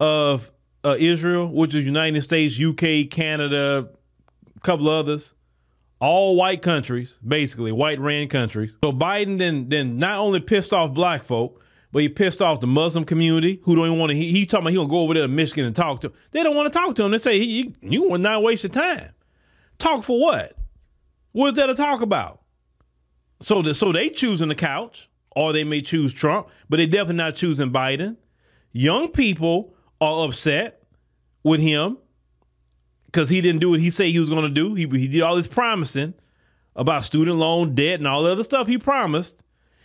of 0.00 0.50
uh, 0.84 0.96
Israel, 0.98 1.48
which 1.48 1.74
is 1.74 1.84
United 1.84 2.22
States, 2.22 2.60
UK, 2.60 3.10
Canada, 3.10 3.88
a 4.56 4.60
couple 4.60 4.88
others, 4.88 5.34
all 6.00 6.36
white 6.36 6.62
countries, 6.62 7.18
basically 7.26 7.72
white 7.72 7.98
ran 7.98 8.28
countries. 8.28 8.76
So 8.82 8.92
Biden 8.92 9.38
then 9.38 9.68
then 9.68 9.98
not 9.98 10.18
only 10.18 10.40
pissed 10.40 10.72
off 10.72 10.92
black 10.92 11.24
folk, 11.24 11.62
but 11.92 12.02
he 12.02 12.08
pissed 12.08 12.42
off 12.42 12.60
the 12.60 12.66
Muslim 12.66 13.04
community 13.04 13.60
who 13.62 13.76
don't 13.76 13.86
even 13.86 13.98
want 13.98 14.10
to. 14.10 14.16
He, 14.16 14.32
he 14.32 14.46
talking 14.46 14.64
about 14.64 14.70
he 14.70 14.76
gonna 14.76 14.88
go 14.88 14.98
over 14.98 15.14
there 15.14 15.22
to 15.22 15.28
Michigan 15.28 15.64
and 15.64 15.76
talk 15.76 16.00
to. 16.00 16.08
Them. 16.08 16.18
They 16.32 16.42
don't 16.42 16.56
want 16.56 16.72
to 16.72 16.78
talk 16.78 16.94
to 16.96 17.04
him. 17.04 17.12
They 17.12 17.18
say 17.18 17.36
you 17.36 17.72
you 17.80 18.08
will 18.08 18.18
not 18.18 18.42
waste 18.42 18.64
your 18.64 18.70
time. 18.70 19.10
Talk 19.78 20.04
for 20.04 20.20
what? 20.20 20.56
What's 21.32 21.56
there 21.56 21.66
to 21.66 21.74
talk 21.74 22.00
about? 22.00 22.40
So 23.40 23.62
the, 23.62 23.74
so 23.74 23.92
they 23.92 24.10
choosing 24.10 24.48
the 24.48 24.54
couch 24.54 25.08
or 25.34 25.52
they 25.52 25.64
may 25.64 25.82
choose 25.82 26.12
Trump, 26.12 26.48
but 26.68 26.76
they're 26.76 26.86
definitely 26.86 27.16
not 27.16 27.36
choosing 27.36 27.70
Biden. 27.70 28.16
Young 28.72 29.08
people 29.08 29.74
are 30.00 30.26
upset 30.26 30.82
with 31.42 31.60
him 31.60 31.98
because 33.06 33.28
he 33.28 33.40
didn't 33.40 33.60
do 33.60 33.70
what 33.70 33.80
he 33.80 33.90
said 33.90 34.06
he 34.06 34.18
was 34.18 34.30
going 34.30 34.42
to 34.42 34.48
do. 34.48 34.74
He, 34.74 34.86
he 34.86 35.08
did 35.08 35.22
all 35.22 35.36
this 35.36 35.46
promising 35.46 36.14
about 36.76 37.04
student 37.04 37.38
loan 37.38 37.74
debt 37.74 38.00
and 38.00 38.08
all 38.08 38.22
the 38.22 38.32
other 38.32 38.44
stuff 38.44 38.66
he 38.66 38.78
promised. 38.78 39.42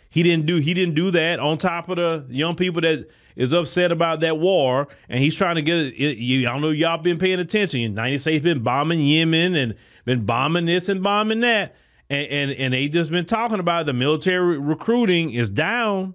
He 0.08 0.24
didn't 0.24 0.46
do 0.46 0.56
he 0.56 0.74
didn't 0.74 0.96
do 0.96 1.12
that 1.12 1.38
on 1.38 1.56
top 1.56 1.88
of 1.88 1.96
the 1.96 2.26
young 2.28 2.56
people 2.56 2.80
that 2.80 3.08
is 3.36 3.52
upset 3.52 3.92
about 3.92 4.20
that 4.20 4.38
war 4.38 4.88
and 5.08 5.20
he's 5.20 5.36
trying 5.36 5.54
to 5.54 5.62
get 5.62 5.78
it. 5.78 6.18
You, 6.18 6.48
I 6.48 6.50
don't 6.50 6.62
know 6.62 6.70
y'all 6.70 6.98
been 6.98 7.18
paying 7.18 7.38
attention. 7.38 7.80
United 7.80 8.20
States 8.20 8.42
been 8.42 8.64
bombing 8.64 8.98
Yemen 9.00 9.54
and 9.54 9.76
been 10.04 10.26
bombing 10.26 10.66
this 10.66 10.88
and 10.88 11.00
bombing 11.00 11.40
that 11.40 11.76
and, 12.10 12.26
and 12.26 12.50
and 12.50 12.74
they 12.74 12.88
just 12.88 13.10
been 13.10 13.24
talking 13.24 13.60
about 13.60 13.86
the 13.86 13.92
military 13.92 14.58
recruiting 14.58 15.30
is 15.32 15.48
down, 15.48 16.14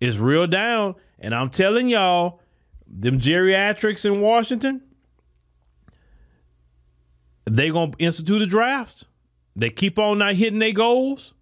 is 0.00 0.18
real 0.18 0.46
down, 0.46 0.94
and 1.18 1.34
I'm 1.34 1.50
telling 1.50 1.88
y'all, 1.88 2.40
them 2.86 3.20
geriatrics 3.20 4.04
in 4.06 4.20
Washington, 4.20 4.80
they 7.44 7.70
gonna 7.70 7.92
institute 7.98 8.42
a 8.42 8.46
draft. 8.46 9.04
They 9.54 9.70
keep 9.70 9.98
on 9.98 10.18
not 10.18 10.36
hitting 10.36 10.58
their 10.58 10.72
goals, 10.72 11.34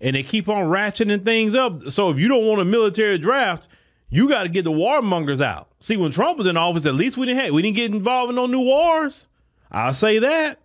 and 0.00 0.16
they 0.16 0.24
keep 0.24 0.48
on 0.48 0.66
ratcheting 0.66 1.22
things 1.22 1.54
up. 1.54 1.90
So 1.90 2.10
if 2.10 2.18
you 2.18 2.28
don't 2.28 2.46
want 2.46 2.60
a 2.60 2.64
military 2.64 3.18
draft, 3.18 3.68
you 4.08 4.28
got 4.28 4.44
to 4.44 4.48
get 4.48 4.64
the 4.64 4.72
warmongers 4.72 5.40
out. 5.40 5.68
See, 5.80 5.96
when 5.96 6.12
Trump 6.12 6.38
was 6.38 6.46
in 6.46 6.56
office, 6.56 6.86
at 6.86 6.94
least 6.94 7.16
we 7.16 7.26
didn't 7.26 7.44
have, 7.44 7.52
we 7.52 7.62
didn't 7.62 7.76
get 7.76 7.92
involved 7.92 8.30
in 8.30 8.36
no 8.36 8.46
new 8.46 8.60
wars. 8.60 9.26
I'll 9.70 9.92
say 9.92 10.18
that. 10.20 10.60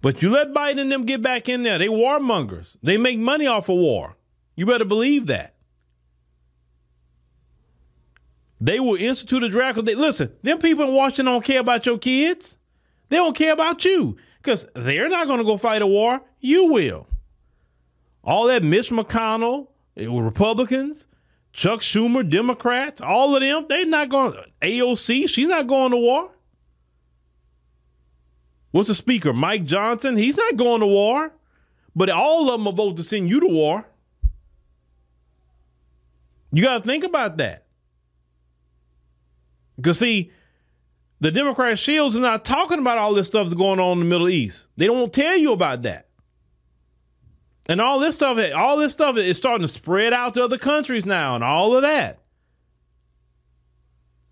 But 0.00 0.22
you 0.22 0.30
let 0.30 0.52
Biden 0.52 0.80
and 0.80 0.92
them 0.92 1.02
get 1.02 1.22
back 1.22 1.48
in 1.48 1.62
there. 1.62 1.78
They 1.78 1.88
warmongers. 1.88 2.76
They 2.82 2.98
make 2.98 3.18
money 3.18 3.46
off 3.46 3.68
of 3.68 3.76
war. 3.76 4.16
You 4.54 4.66
better 4.66 4.84
believe 4.84 5.26
that. 5.26 5.54
They 8.60 8.80
will 8.80 8.96
institute 8.96 9.42
a 9.42 9.48
draft. 9.48 9.84
They, 9.84 9.94
listen, 9.94 10.32
them 10.42 10.58
people 10.58 10.84
in 10.84 10.94
Washington 10.94 11.26
don't 11.26 11.44
care 11.44 11.60
about 11.60 11.86
your 11.86 11.98
kids. 11.98 12.56
They 13.08 13.16
don't 13.16 13.36
care 13.36 13.52
about 13.52 13.84
you 13.84 14.16
because 14.42 14.66
they're 14.74 15.08
not 15.08 15.26
going 15.26 15.38
to 15.38 15.44
go 15.44 15.56
fight 15.56 15.82
a 15.82 15.86
war. 15.86 16.20
You 16.40 16.72
will. 16.72 17.06
All 18.24 18.46
that 18.48 18.62
Mitch 18.62 18.90
McConnell, 18.90 19.68
eh, 19.96 20.06
Republicans, 20.08 21.06
Chuck 21.52 21.80
Schumer, 21.80 22.28
Democrats, 22.28 23.00
all 23.00 23.34
of 23.34 23.40
them, 23.42 23.66
they're 23.68 23.86
not 23.86 24.08
going. 24.08 24.34
AOC, 24.60 25.28
she's 25.28 25.48
not 25.48 25.66
going 25.66 25.92
to 25.92 25.96
war. 25.96 26.30
What's 28.70 28.88
the 28.88 28.94
speaker? 28.94 29.32
Mike 29.32 29.64
Johnson? 29.64 30.16
He's 30.16 30.36
not 30.36 30.56
going 30.56 30.80
to 30.80 30.86
war, 30.86 31.32
but 31.96 32.10
all 32.10 32.50
of 32.50 32.58
them 32.60 32.66
are 32.66 32.72
vote 32.72 32.96
to 32.98 33.04
send 33.04 33.30
you 33.30 33.40
to 33.40 33.46
war. 33.46 33.86
You 36.52 36.62
got 36.62 36.78
to 36.78 36.84
think 36.84 37.04
about 37.04 37.38
that. 37.38 37.66
Because, 39.76 39.98
see, 39.98 40.32
the 41.20 41.30
Democrat 41.30 41.78
shields 41.78 42.16
are 42.16 42.20
not 42.20 42.44
talking 42.44 42.78
about 42.78 42.98
all 42.98 43.14
this 43.14 43.26
stuff 43.26 43.46
that's 43.46 43.58
going 43.58 43.80
on 43.80 43.92
in 43.92 43.98
the 44.00 44.04
Middle 44.04 44.28
East. 44.28 44.66
They 44.76 44.86
don't 44.86 45.12
tell 45.12 45.36
you 45.36 45.52
about 45.52 45.82
that. 45.82 46.08
And 47.68 47.80
all 47.80 47.98
this 47.98 48.14
stuff, 48.14 48.38
all 48.54 48.78
this 48.78 48.92
stuff 48.92 49.16
is 49.18 49.36
starting 49.36 49.66
to 49.66 49.72
spread 49.72 50.12
out 50.12 50.34
to 50.34 50.44
other 50.44 50.58
countries 50.58 51.04
now 51.04 51.34
and 51.34 51.44
all 51.44 51.76
of 51.76 51.82
that. 51.82 52.20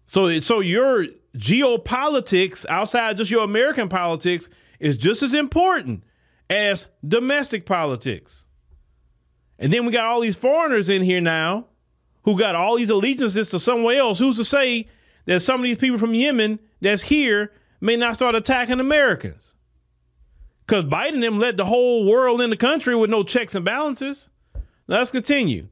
So, 0.06 0.40
so 0.40 0.60
your 0.60 1.04
geopolitics 1.36 2.66
outside 2.68 3.16
just 3.16 3.30
your 3.30 3.44
American 3.44 3.88
politics 3.88 4.48
is 4.80 4.96
just 4.96 5.22
as 5.22 5.34
important 5.34 6.04
as 6.50 6.88
domestic 7.06 7.66
politics. 7.66 8.46
And 9.58 9.72
then 9.72 9.86
we 9.86 9.92
got 9.92 10.06
all 10.06 10.20
these 10.20 10.36
foreigners 10.36 10.88
in 10.88 11.02
here 11.02 11.20
now 11.20 11.66
who 12.22 12.38
got 12.38 12.54
all 12.54 12.76
these 12.76 12.90
allegiances 12.90 13.50
to 13.50 13.60
somewhere 13.60 13.98
else. 13.98 14.18
Who's 14.18 14.36
to 14.36 14.44
say 14.44 14.88
that 15.26 15.40
some 15.40 15.60
of 15.60 15.64
these 15.64 15.78
people 15.78 15.98
from 15.98 16.14
Yemen 16.14 16.58
that's 16.80 17.02
here 17.02 17.52
may 17.80 17.96
not 17.96 18.14
start 18.14 18.34
attacking 18.34 18.80
Americans? 18.80 19.54
Because 20.66 20.84
Biden 20.84 21.20
them 21.20 21.38
led 21.38 21.56
the 21.56 21.64
whole 21.64 22.04
world 22.04 22.40
in 22.40 22.50
the 22.50 22.56
country 22.56 22.94
with 22.96 23.08
no 23.08 23.22
checks 23.22 23.54
and 23.54 23.64
balances. 23.64 24.28
Let's 24.88 25.10
continue. 25.10 25.68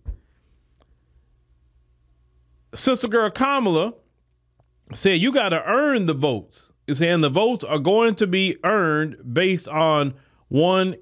Sister 2.74 3.08
girl 3.08 3.30
Kamala 3.30 3.94
said 4.92 5.20
you 5.20 5.32
got 5.32 5.50
to 5.50 5.64
earn 5.64 6.06
the 6.06 6.14
votes. 6.14 6.70
It's 6.86 6.98
saying 6.98 7.22
the 7.22 7.30
votes 7.30 7.64
are 7.64 7.78
going 7.78 8.14
to 8.16 8.26
be 8.26 8.58
earned 8.64 9.16
based 9.32 9.68
on 9.68 10.14
one 10.48 10.96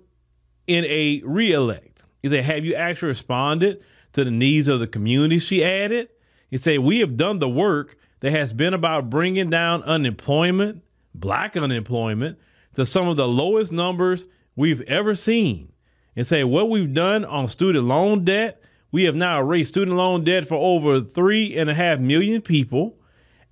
in 0.66 0.84
a 0.84 1.22
reelect. 1.24 2.04
He 2.22 2.28
said, 2.28 2.44
Have 2.44 2.64
you 2.64 2.74
actually 2.74 3.08
responded 3.08 3.82
to 4.12 4.24
the 4.24 4.30
needs 4.30 4.68
of 4.68 4.80
the 4.80 4.86
community? 4.86 5.38
She 5.38 5.64
added. 5.64 6.08
He 6.50 6.58
said, 6.58 6.80
We 6.80 7.00
have 7.00 7.16
done 7.16 7.40
the 7.40 7.48
work 7.48 7.96
that 8.20 8.30
has 8.30 8.52
been 8.52 8.74
about 8.74 9.10
bringing 9.10 9.50
down 9.50 9.82
unemployment, 9.82 10.82
black 11.14 11.56
unemployment, 11.56 12.38
to 12.74 12.86
some 12.86 13.08
of 13.08 13.16
the 13.16 13.28
lowest 13.28 13.72
numbers 13.72 14.26
we've 14.54 14.82
ever 14.82 15.14
seen. 15.14 15.72
And 16.14 16.26
say, 16.26 16.44
What 16.44 16.70
we've 16.70 16.94
done 16.94 17.24
on 17.24 17.48
student 17.48 17.86
loan 17.86 18.24
debt, 18.24 18.62
we 18.92 19.04
have 19.04 19.16
now 19.16 19.40
raised 19.40 19.70
student 19.70 19.96
loan 19.96 20.22
debt 20.22 20.46
for 20.46 20.56
over 20.56 21.00
three 21.00 21.56
and 21.56 21.68
a 21.68 21.74
half 21.74 21.98
million 21.98 22.40
people. 22.40 22.96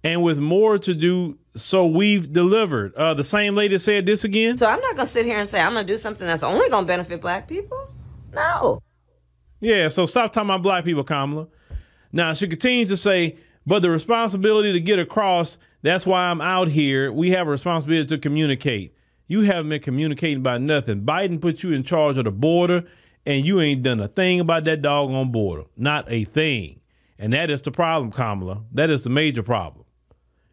And 0.03 0.23
with 0.23 0.39
more 0.39 0.79
to 0.79 0.95
do, 0.95 1.39
so 1.57 1.87
we've 1.87 2.33
delivered. 2.33 2.95
Uh, 2.95 3.15
the 3.15 3.25
same 3.25 3.55
lady 3.55 3.79
said 3.79 4.07
this 4.07 4.25
again. 4.25 4.57
So 4.57 4.67
I'm 4.67 4.81
not 4.81 4.97
gonna 4.97 5.07
sit 5.07 5.27
here 5.27 5.39
and 5.39 5.49
say 5.49 5.61
I'm 5.61 5.75
gonna 5.75 5.87
do 5.87 5.99
something 5.99 6.27
that's 6.27 6.43
only 6.43 6.69
gonna 6.69 6.87
benefit 6.87 7.21
black 7.21 7.47
people. 7.47 7.93
No. 8.33 8.81
Yeah, 9.61 9.89
so 9.89 10.07
stop 10.07 10.33
talking 10.33 10.49
about 10.49 10.63
black 10.63 10.85
people, 10.85 11.05
Kamala. 11.05 11.49
Now 12.13 12.33
she 12.33 12.49
continues 12.49 12.89
to 12.89 12.97
say, 12.97 13.37
but 13.67 13.83
the 13.83 13.91
responsibility 13.91 14.73
to 14.73 14.81
get 14.81 14.99
across, 14.99 15.59
that's 15.83 16.07
why 16.07 16.23
I'm 16.25 16.41
out 16.41 16.69
here. 16.69 17.13
We 17.13 17.31
have 17.31 17.47
a 17.47 17.51
responsibility 17.51 18.07
to 18.09 18.19
communicate. 18.19 18.95
You 19.29 19.43
haven't 19.43 19.69
been 19.69 19.83
communicating 19.83 20.39
about 20.39 20.63
nothing. 20.63 21.03
Biden 21.03 21.41
put 21.41 21.63
you 21.63 21.73
in 21.73 21.85
charge 21.85 22.19
of 22.19 22.25
the 22.25 22.33
border, 22.33 22.85
and 23.27 23.45
you 23.45 23.61
ain't 23.61 23.83
done 23.83 24.01
a 24.01 24.09
thing 24.09 24.41
about 24.41 24.65
that 24.65 24.83
doggone 24.83 25.31
border. 25.31 25.65
Not 25.77 26.11
a 26.11 26.25
thing. 26.25 26.81
And 27.19 27.33
that 27.35 27.51
is 27.51 27.61
the 27.61 27.71
problem, 27.71 28.11
Kamala. 28.11 28.63
That 28.73 28.89
is 28.89 29.05
the 29.05 29.11
major 29.11 29.43
problem. 29.43 29.85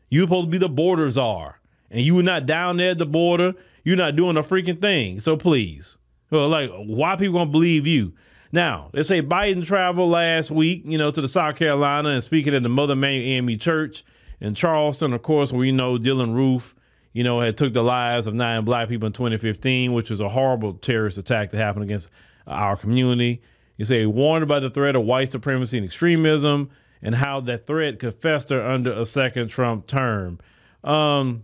You're 0.10 0.24
supposed 0.24 0.48
to 0.48 0.52
be 0.52 0.58
the 0.58 0.70
border 0.70 1.10
czar, 1.12 1.60
and 1.92 2.02
you 2.02 2.16
were 2.16 2.24
not 2.24 2.46
down 2.46 2.78
there 2.78 2.92
at 2.92 2.98
the 2.98 3.06
border. 3.06 3.54
You're 3.84 3.98
not 3.98 4.16
doing 4.16 4.38
a 4.38 4.44
freaking 4.44 4.80
thing. 4.80 5.20
So 5.20 5.38
please, 5.38 5.98
well, 6.30 6.50
like, 6.50 6.72
why 6.72 7.16
people 7.16 7.40
gonna 7.40 7.52
believe 7.52 7.88
you? 7.88 8.14
Now, 8.52 8.90
they 8.94 9.04
say 9.04 9.22
Biden 9.22 9.66
traveled 9.66 10.12
last 10.12 10.52
week, 10.52 10.84
you 10.86 10.98
know, 10.98 11.12
to 11.12 11.22
the 11.22 11.28
South 11.28 11.58
Carolina 11.58 12.10
and 12.10 12.24
speaking 12.24 12.54
at 12.54 12.64
the 12.64 12.70
Mother 12.70 12.94
Emanuel 12.94 13.50
AME 13.50 13.60
Church 13.60 14.06
in 14.40 14.56
Charleston, 14.56 15.14
of 15.14 15.22
course, 15.22 15.52
where 15.52 15.66
you 15.66 15.74
know 15.74 15.98
Dylann 15.98 16.34
Roof, 16.34 16.76
you 17.14 17.24
know, 17.24 17.42
had 17.42 17.58
took 17.58 17.74
the 17.74 17.84
lives 17.84 18.28
of 18.28 18.34
nine 18.34 18.64
black 18.64 18.88
people 18.88 19.08
in 19.08 19.14
2015, 19.14 19.94
which 19.94 20.10
was 20.10 20.22
a 20.22 20.30
horrible 20.30 20.74
terrorist 20.74 21.18
attack 21.18 21.50
that 21.50 21.58
happened 21.58 21.84
against 21.84 22.10
our 22.46 22.78
community. 22.78 23.42
You 23.78 23.86
say 23.86 24.06
warned 24.06 24.44
about 24.44 24.62
the 24.62 24.70
threat 24.70 24.96
of 24.96 25.04
white 25.04 25.32
supremacy 25.32 25.78
and 25.78 25.86
extremism 25.86 26.70
and 27.01 27.16
how 27.16 27.39
that 27.42 27.66
threat 27.66 28.00
could 28.00 28.13
fester 28.16 28.66
under 28.66 28.92
a 28.92 29.06
second 29.06 29.50
Trump 29.50 29.88
term. 29.88 30.39
Um, 30.84 31.44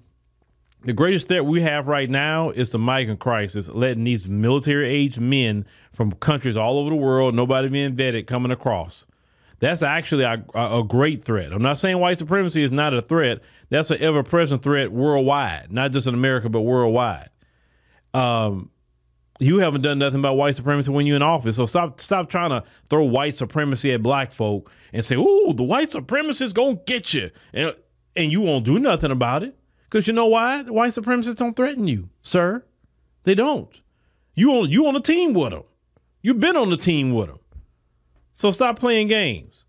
the 0.83 0.93
greatest 0.93 1.27
threat 1.27 1.45
we 1.45 1.61
have 1.61 1.87
right 1.87 2.09
now 2.09 2.49
is 2.49 2.71
the 2.71 2.79
migrant 2.79 3.19
crisis, 3.19 3.69
letting 3.69 4.03
these 4.03 4.27
military 4.27 4.89
age 4.89 5.17
men 5.17 5.65
from 5.93 6.11
countries 6.13 6.57
all 6.57 6.77
over 6.79 6.89
the 6.89 6.95
world, 6.95 7.33
nobody 7.33 7.69
being 7.69 7.95
vetted, 7.95 8.27
coming 8.27 8.51
across. 8.51 9.05
That's 9.59 9.81
actually 9.81 10.25
a, 10.25 10.43
a, 10.53 10.83
great 10.83 11.23
threat. 11.23 11.53
I'm 11.53 11.61
not 11.61 11.79
saying 11.79 11.97
white 11.97 12.17
supremacy 12.17 12.63
is 12.63 12.73
not 12.73 12.93
a 12.93 13.01
threat. 13.01 13.39
That's 13.69 13.91
an 13.91 14.01
ever 14.01 14.21
present 14.21 14.61
threat 14.61 14.91
worldwide, 14.91 15.71
not 15.71 15.91
just 15.91 16.05
in 16.05 16.13
America, 16.13 16.49
but 16.49 16.61
worldwide. 16.61 17.29
Um, 18.13 18.71
you 19.39 19.59
haven't 19.59 19.81
done 19.81 19.99
nothing 19.99 20.19
about 20.19 20.37
white 20.37 20.55
supremacy 20.55 20.91
when 20.91 21.05
you're 21.05 21.15
in 21.15 21.21
office. 21.21 21.55
So 21.55 21.65
stop 21.65 21.99
stop 21.99 22.29
trying 22.29 22.51
to 22.51 22.63
throw 22.89 23.03
white 23.03 23.35
supremacy 23.35 23.91
at 23.91 24.03
black 24.03 24.31
folk 24.31 24.71
and 24.91 25.03
say, 25.03 25.15
"Ooh, 25.15 25.53
the 25.55 25.63
white 25.63 25.89
supremacists 25.89 26.53
gonna 26.53 26.79
get 26.85 27.13
you," 27.13 27.31
and 27.53 27.75
and 28.15 28.31
you 28.31 28.41
won't 28.41 28.65
do 28.65 28.79
nothing 28.79 29.11
about 29.11 29.43
it. 29.43 29.57
Because 29.89 30.07
you 30.07 30.13
know 30.13 30.27
why? 30.27 30.63
The 30.63 30.73
white 30.73 30.93
supremacists 30.93 31.35
don't 31.35 31.55
threaten 31.55 31.87
you, 31.87 32.09
sir. 32.21 32.63
They 33.23 33.35
don't. 33.35 33.69
You 34.35 34.51
on 34.51 34.69
you 34.69 34.87
on 34.87 34.95
a 34.95 35.01
team 35.01 35.33
with 35.33 35.51
them. 35.51 35.63
You've 36.21 36.39
been 36.39 36.57
on 36.57 36.69
the 36.69 36.77
team 36.77 37.13
with 37.13 37.27
them. 37.27 37.39
So 38.35 38.51
stop 38.51 38.79
playing 38.79 39.07
games. 39.07 39.65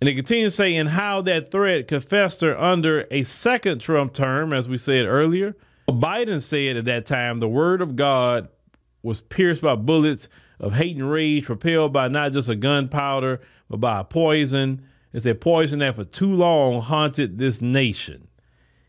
And 0.00 0.08
they 0.08 0.14
continue 0.14 0.50
saying 0.50 0.86
how 0.86 1.22
that 1.22 1.50
threat 1.50 1.88
could 1.88 2.04
fester 2.04 2.56
under 2.56 3.06
a 3.10 3.22
second 3.22 3.78
Trump 3.80 4.12
term, 4.12 4.52
as 4.52 4.68
we 4.68 4.76
said 4.76 5.06
earlier. 5.06 5.56
Biden 5.88 6.42
said 6.42 6.76
at 6.76 6.84
that 6.86 7.06
time 7.06 7.40
the 7.40 7.48
word 7.48 7.80
of 7.80 7.96
God 7.96 8.48
was 9.02 9.20
pierced 9.20 9.62
by 9.62 9.76
bullets 9.76 10.28
of 10.58 10.74
hate 10.74 10.96
and 10.96 11.10
rage 11.10 11.44
propelled 11.44 11.92
by 11.92 12.08
not 12.08 12.32
just 12.32 12.48
a 12.48 12.56
gunpowder, 12.56 13.40
but 13.70 13.78
by 13.78 14.00
a 14.00 14.04
poison. 14.04 14.82
It's 15.12 15.26
a 15.26 15.34
poison 15.34 15.78
that 15.80 15.94
for 15.94 16.04
too 16.04 16.34
long 16.34 16.80
haunted 16.80 17.38
this 17.38 17.60
nation. 17.60 18.28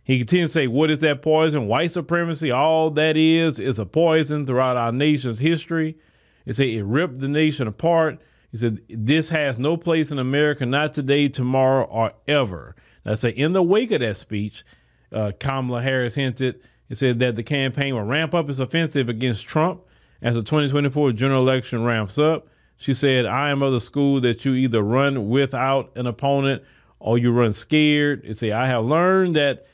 He 0.04 0.18
continues 0.18 0.52
to 0.52 0.54
say, 0.54 0.68
What 0.68 0.90
is 0.90 1.02
that 1.02 1.22
poison? 1.22 1.68
White 1.68 1.92
supremacy, 1.92 2.50
all 2.50 2.90
that 2.92 3.18
is, 3.18 3.60
is 3.60 3.78
a 3.78 3.86
poison 3.86 4.46
throughout 4.46 4.78
our 4.78 4.92
nation's 4.92 5.40
history. 5.40 5.98
He 6.46 6.54
said 6.54 6.68
it 6.68 6.84
ripped 6.84 7.20
the 7.20 7.28
nation 7.28 7.68
apart. 7.68 8.22
He 8.52 8.58
said, 8.58 8.80
This 8.88 9.30
has 9.30 9.60
no 9.60 9.76
place 9.76 10.10
in 10.10 10.18
America, 10.18 10.66
not 10.66 10.94
today, 10.94 11.28
tomorrow, 11.28 11.84
or 11.86 12.14
ever. 12.28 12.76
I 13.06 13.16
say 13.16 13.30
in 13.30 13.54
the 13.54 13.64
wake 13.64 13.92
of 13.92 14.00
that 14.00 14.18
speech, 14.18 14.64
uh, 15.12 15.34
Kamala 15.40 15.82
Harris 15.82 16.16
hinted, 16.16 16.62
he 16.90 16.96
said 16.96 17.20
that 17.20 17.36
the 17.36 17.44
campaign 17.44 17.96
will 17.96 18.04
ramp 18.04 18.34
up 18.34 18.50
its 18.50 18.60
offensive 18.60 19.10
against 19.10 19.46
Trump 19.46 19.82
as 20.22 20.36
the 20.36 20.42
2024 20.42 21.12
general 21.12 21.48
election 21.48 21.84
ramps 21.84 22.18
up. 22.18 22.48
She 22.78 22.94
said, 22.94 23.26
I 23.26 23.50
am 23.50 23.62
of 23.64 23.74
the 23.74 23.82
school 23.82 24.22
that 24.22 24.46
you 24.46 24.54
either 24.54 24.82
run 24.82 25.30
without 25.30 25.92
an 25.96 26.08
opponent 26.08 26.64
or 27.00 27.18
you 27.18 27.32
run 27.32 27.54
scared. 27.54 28.24
He 28.24 28.34
said, 28.34 28.52
I 28.52 28.68
have 28.68 28.86
learned 28.86 29.36
that 29.36 29.68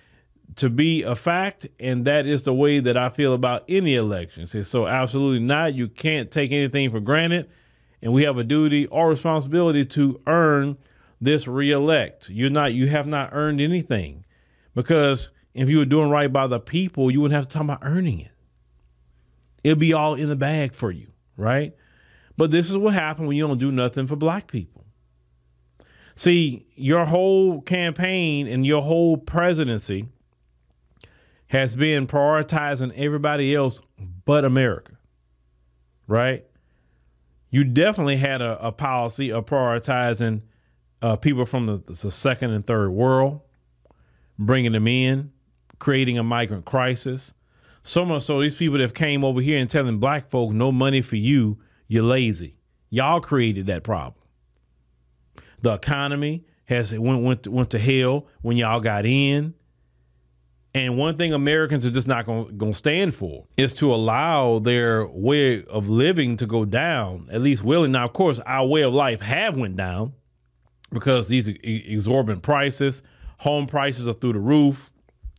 to 0.55 0.69
be 0.69 1.03
a 1.03 1.15
fact, 1.15 1.67
and 1.79 2.05
that 2.05 2.25
is 2.25 2.43
the 2.43 2.53
way 2.53 2.79
that 2.79 2.95
I 2.97 3.09
feel 3.09 3.33
about 3.33 3.63
any 3.67 3.95
election. 3.95 4.43
It 4.43 4.49
said, 4.49 4.67
So, 4.67 4.87
absolutely 4.87 5.39
not. 5.39 5.73
You 5.73 5.87
can't 5.87 6.29
take 6.29 6.51
anything 6.51 6.91
for 6.91 6.99
granted, 6.99 7.49
and 8.01 8.13
we 8.13 8.23
have 8.23 8.37
a 8.37 8.43
duty 8.43 8.85
or 8.87 9.09
responsibility 9.09 9.85
to 9.85 10.21
earn 10.27 10.77
this 11.19 11.47
reelect. 11.47 12.29
You're 12.29 12.49
not. 12.49 12.73
You 12.73 12.87
have 12.87 13.07
not 13.07 13.29
earned 13.31 13.61
anything, 13.61 14.25
because 14.75 15.31
if 15.53 15.69
you 15.69 15.77
were 15.77 15.85
doing 15.85 16.09
right 16.09 16.31
by 16.31 16.47
the 16.47 16.59
people, 16.59 17.11
you 17.11 17.21
wouldn't 17.21 17.35
have 17.35 17.47
to 17.47 17.53
talk 17.53 17.63
about 17.63 17.79
earning 17.81 18.19
it. 18.19 18.31
It'll 19.63 19.77
be 19.77 19.93
all 19.93 20.15
in 20.15 20.29
the 20.29 20.35
bag 20.35 20.73
for 20.73 20.91
you, 20.91 21.07
right? 21.37 21.75
But 22.35 22.51
this 22.51 22.69
is 22.69 22.77
what 22.77 22.93
happened 22.93 23.27
when 23.27 23.37
you 23.37 23.47
don't 23.47 23.59
do 23.59 23.71
nothing 23.71 24.07
for 24.07 24.15
black 24.15 24.51
people. 24.51 24.85
See, 26.15 26.67
your 26.75 27.05
whole 27.05 27.61
campaign 27.61 28.47
and 28.47 28.65
your 28.65 28.81
whole 28.81 29.17
presidency 29.17 30.07
has 31.47 31.75
been 31.75 32.07
prioritizing 32.07 32.93
everybody 32.95 33.53
else 33.53 33.79
but 34.25 34.45
America, 34.45 34.93
right? 36.07 36.45
You 37.49 37.63
definitely 37.63 38.17
had 38.17 38.41
a, 38.41 38.67
a 38.67 38.71
policy 38.71 39.31
of 39.31 39.45
prioritizing 39.45 40.41
uh, 41.01 41.15
people 41.17 41.45
from 41.45 41.67
the, 41.67 41.93
the 41.93 42.11
second 42.11 42.51
and 42.51 42.65
third 42.65 42.89
world, 42.89 43.41
bringing 44.39 44.71
them 44.71 44.87
in, 44.87 45.31
creating 45.83 46.17
a 46.17 46.23
migrant 46.23 46.63
crisis. 46.63 47.33
So 47.83 48.05
much 48.05 48.23
so, 48.23 48.41
these 48.41 48.55
people 48.55 48.77
that 48.77 48.95
came 48.95 49.25
over 49.25 49.41
here 49.41 49.57
and 49.57 49.69
telling 49.69 49.99
black 49.99 50.29
folk 50.29 50.53
no 50.53 50.71
money 50.71 51.01
for 51.01 51.17
you, 51.17 51.57
you're 51.89 52.03
lazy. 52.03 52.55
Y'all 52.89 53.19
created 53.19 53.65
that 53.65 53.83
problem. 53.83 54.23
The 55.61 55.73
economy 55.73 56.45
has 56.65 56.93
went 56.93 57.21
went 57.23 57.47
went 57.49 57.69
to 57.71 57.79
hell 57.79 58.27
when 58.41 58.55
y'all 58.55 58.79
got 58.79 59.05
in. 59.05 59.55
And 60.73 60.97
one 60.97 61.17
thing 61.17 61.33
Americans 61.33 61.85
are 61.85 61.91
just 61.91 62.07
not 62.07 62.25
going 62.25 62.57
to 62.57 62.73
stand 62.73 63.13
for 63.13 63.45
is 63.57 63.73
to 63.75 63.93
allow 63.93 64.59
their 64.59 65.05
way 65.05 65.65
of 65.65 65.89
living 65.89 66.37
to 66.37 66.47
go 66.47 66.63
down, 66.63 67.27
at 67.29 67.41
least 67.41 67.63
willing. 67.63 67.91
Now, 67.91 68.05
of 68.05 68.13
course, 68.13 68.39
our 68.39 68.65
way 68.65 68.83
of 68.83 68.93
life 68.93 69.19
have 69.21 69.57
went 69.57 69.75
down 69.75 70.13
because 70.91 71.27
these 71.27 71.49
exorbitant 71.49 72.41
prices, 72.41 73.01
home 73.39 73.67
prices 73.67 74.07
are 74.07 74.13
through 74.13 74.33
the 74.33 74.39
roof. 74.39 74.92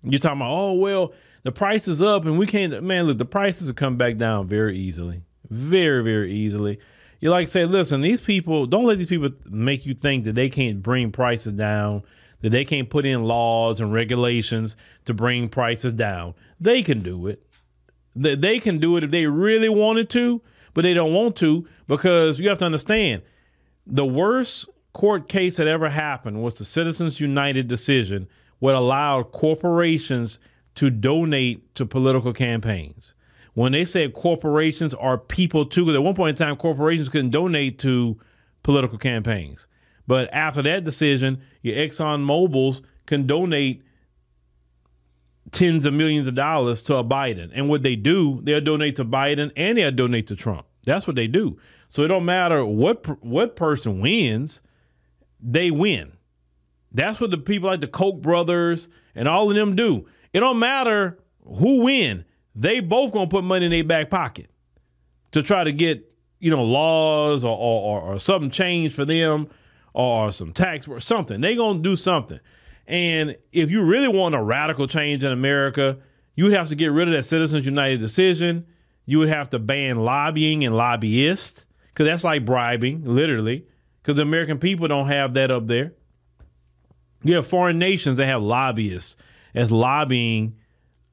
You're 0.05 0.21
talking 0.21 0.39
about, 0.39 0.53
oh, 0.53 0.73
well, 0.75 1.13
the 1.43 1.53
price 1.53 1.89
is 1.89 2.01
up 2.01 2.25
and 2.25 2.39
we 2.39 2.47
can't, 2.47 2.83
man, 2.83 3.07
look, 3.07 3.19
the 3.19 3.25
prices 3.25 3.67
have 3.67 3.77
come 3.77 3.97
back 3.97 4.17
down 4.17 4.47
very 4.47 4.77
easily, 4.77 5.23
very, 5.51 6.03
very 6.03 6.33
easily. 6.33 6.79
You 7.21 7.31
like 7.31 7.49
say, 7.49 7.65
listen, 7.65 8.01
these 8.01 8.21
people, 8.21 8.67
don't 8.67 8.85
let 8.85 8.99
these 8.99 9.07
people 9.07 9.31
make 9.49 9.87
you 9.87 9.95
think 9.95 10.25
that 10.25 10.35
they 10.35 10.49
can't 10.49 10.83
bring 10.83 11.11
prices 11.11 11.55
down 11.55 12.03
that 12.45 12.51
they 12.51 12.65
can't 12.67 12.91
put 12.91 13.07
in 13.07 13.25
laws 13.25 13.81
and 13.81 13.91
regulations 13.91 14.77
to 15.07 15.15
bring 15.15 15.49
prices 15.49 15.95
down. 15.95 16.35
They 16.61 16.83
can 16.83 17.01
do 17.01 17.27
it. 17.27 17.43
They 18.15 18.59
can 18.59 18.77
do 18.77 18.99
it 18.99 19.05
if 19.05 19.11
they 19.11 19.27
really 19.27 19.71
wanted 19.71 20.11
to, 20.11 20.43
but 20.75 20.83
they 20.83 20.93
don't 20.93 21.15
want 21.15 21.37
to 21.37 21.67
because 21.89 22.39
you 22.39 22.51
have 22.51 22.59
to 22.59 22.67
understand 22.67 23.23
the 23.87 24.05
worst 24.05 24.69
court 24.93 25.27
case 25.27 25.57
that 25.57 25.67
ever 25.67 25.89
happened 25.89 26.43
was 26.43 26.55
the 26.55 26.67
Citizens 26.67 27.19
United 27.19 27.67
decision, 27.67 28.29
what 28.59 28.75
allowed 28.75 29.33
corporations 29.33 30.39
to 30.77 30.91
donate 30.91 31.75
to 31.75 31.87
political 31.87 32.33
campaigns. 32.33 33.15
When 33.55 33.73
they 33.73 33.85
said 33.85 34.15
corporations 34.15 34.95
are 34.95 35.17
people 35.17 35.65
too, 35.65 35.85
because 35.85 35.97
at 35.97 36.03
one 36.03 36.15
point 36.15 36.41
in 36.41 36.47
time, 36.47 36.57
corporations 36.57 37.09
couldn't 37.09 37.31
donate 37.31 37.79
to 37.81 38.19
political 38.63 38.99
campaigns. 38.99 39.69
But 40.07 40.29
after 40.33 40.61
that 40.63 40.85
decision, 40.85 41.41
your 41.63 41.77
Exxon 41.77 42.23
Mobil's 42.23 42.83
can 43.07 43.27
donate 43.27 43.83
tens 45.53 45.87
of 45.87 45.95
millions 45.95 46.27
of 46.27 46.35
dollars 46.35 46.83
to 46.83 46.97
a 46.97 47.05
Biden. 47.05 47.51
And 47.55 47.69
what 47.69 47.83
they 47.83 47.97
do, 47.97 48.41
they'll 48.43 48.61
donate 48.61 48.97
to 48.97 49.05
Biden 49.05 49.53
and 49.57 49.79
they'll 49.79 49.93
donate 49.93 50.27
to 50.29 50.37
Trump. 50.37 50.67
That's 50.85 51.07
what 51.07 51.17
they 51.17 51.27
do. 51.27 51.59
So 51.89 52.03
it 52.03 52.09
don't 52.09 52.25
matter 52.25 52.65
what 52.67 53.23
what 53.25 53.57
person 53.57 54.01
wins. 54.01 54.61
they 55.41 55.71
win. 55.71 56.13
That's 56.95 57.21
what 57.21 57.33
the 57.33 57.39
people 57.39 57.69
like 57.69 57.81
the 57.81 57.89
Koch 57.89 58.23
brothers 58.23 58.89
and 59.15 59.29
all 59.29 59.51
of 59.51 59.57
them 59.57 59.75
do. 59.75 60.07
It 60.33 60.41
don't 60.41 60.59
matter 60.59 61.19
who 61.45 61.83
win. 61.83 62.25
They 62.55 62.81
both 62.81 63.13
gonna 63.13 63.29
put 63.29 63.45
money 63.45 63.67
in 63.67 63.73
their 63.73 63.85
back 63.85 64.11
pocket 64.11 64.49
to 65.33 65.43
try 65.43 65.65
to 65.65 65.73
get 65.73 66.11
you 66.39 66.51
know 66.51 66.63
laws 66.63 67.45
or 67.45 67.57
or, 67.57 68.01
or, 68.01 68.15
or 68.15 68.19
something 68.19 68.51
changed 68.51 68.95
for 68.95 69.05
them 69.05 69.49
or 69.93 70.31
some 70.31 70.53
tax 70.53 70.87
or 70.87 71.01
something. 71.01 71.41
They 71.41 71.57
gonna 71.57 71.81
do 71.81 71.97
something. 71.97 72.39
And 72.87 73.37
if 73.53 73.71
you 73.71 73.83
really 73.83 74.09
want 74.09 74.35
a 74.35 74.43
radical 74.43 74.87
change 74.87 75.25
in 75.25 75.33
America, 75.33 75.99
you 76.37 76.45
would 76.45 76.53
have 76.53 76.69
to 76.69 76.75
get 76.75 76.89
rid 76.89 77.09
of 77.09 77.15
that 77.15 77.25
Citizens 77.25 77.67
United 77.67 78.01
decision. 78.01 78.67
You 79.07 79.19
would 79.19 79.29
have 79.29 79.51
to 79.51 79.59
ban 79.59 79.99
lobbying 79.99 80.65
and 80.65 80.77
lobbyists 80.77 81.65
because 81.89 82.07
that's 82.07 82.25
like 82.25 82.45
bribing, 82.45 83.05
literally. 83.05 83.67
Because 84.03 84.17
the 84.17 84.23
American 84.23 84.59
people 84.59 84.87
don't 84.87 85.09
have 85.09 85.35
that 85.35 85.51
up 85.51 85.67
there. 85.67 85.93
You 87.25 87.37
have 87.37 87.47
foreign 87.47 87.79
nations 87.79 88.19
that 88.19 88.27
have 88.27 88.43
lobbyists 88.43 89.17
as 89.55 89.73
lobbying 89.73 90.57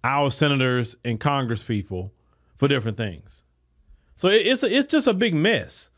our 0.03 0.29
senators 0.29 0.95
and 1.05 1.19
Congress 1.19 1.63
people 1.63 2.11
for 2.57 2.67
different 2.67 2.97
things. 2.97 3.43
So 4.15 4.27
it's 4.27 4.61
a, 4.61 4.71
it's 4.71 4.91
just 4.91 5.07
a 5.07 5.13
big 5.13 5.33
mess. 5.33 5.89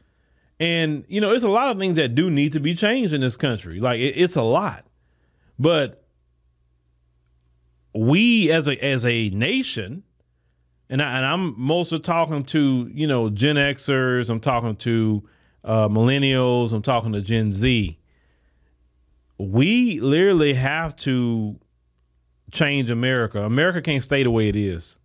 And 0.60 1.04
you 1.10 1.20
know, 1.20 1.32
it's 1.34 1.44
a 1.44 1.50
lot 1.50 1.72
of 1.72 1.80
things 1.80 1.96
that 1.96 2.16
do 2.16 2.30
need 2.30 2.54
to 2.54 2.60
be 2.60 2.76
changed 2.76 3.14
in 3.14 3.22
this 3.22 3.36
country. 3.36 3.80
Like 3.80 4.00
it, 4.00 4.16
it's 4.16 4.36
a 4.36 4.42
lot, 4.44 4.86
but 5.60 6.04
we 7.94 8.52
as 8.52 8.68
a 8.68 8.82
as 8.84 9.04
a 9.04 9.30
nation, 9.32 10.04
and 10.90 11.02
I, 11.02 11.18
and 11.18 11.26
I'm 11.26 11.60
mostly 11.60 12.00
talking 12.00 12.44
to 12.46 12.90
you 12.94 13.08
know 13.08 13.30
Gen 13.30 13.56
Xers. 13.56 14.30
I'm 14.30 14.40
talking 14.40 14.76
to 14.78 15.28
uh, 15.64 15.90
millennials. 15.90 16.72
I'm 16.72 16.82
talking 16.82 17.12
to 17.14 17.22
Gen 17.22 17.52
Z. 17.52 17.98
We 19.38 20.00
literally 20.00 20.54
have 20.54 20.96
to 20.98 21.60
change 22.52 22.90
America. 22.90 23.44
America 23.44 23.82
can't 23.82 24.04
stay 24.04 24.24
the 24.24 24.32
way 24.32 24.48
it 24.48 24.56
is 24.56 24.98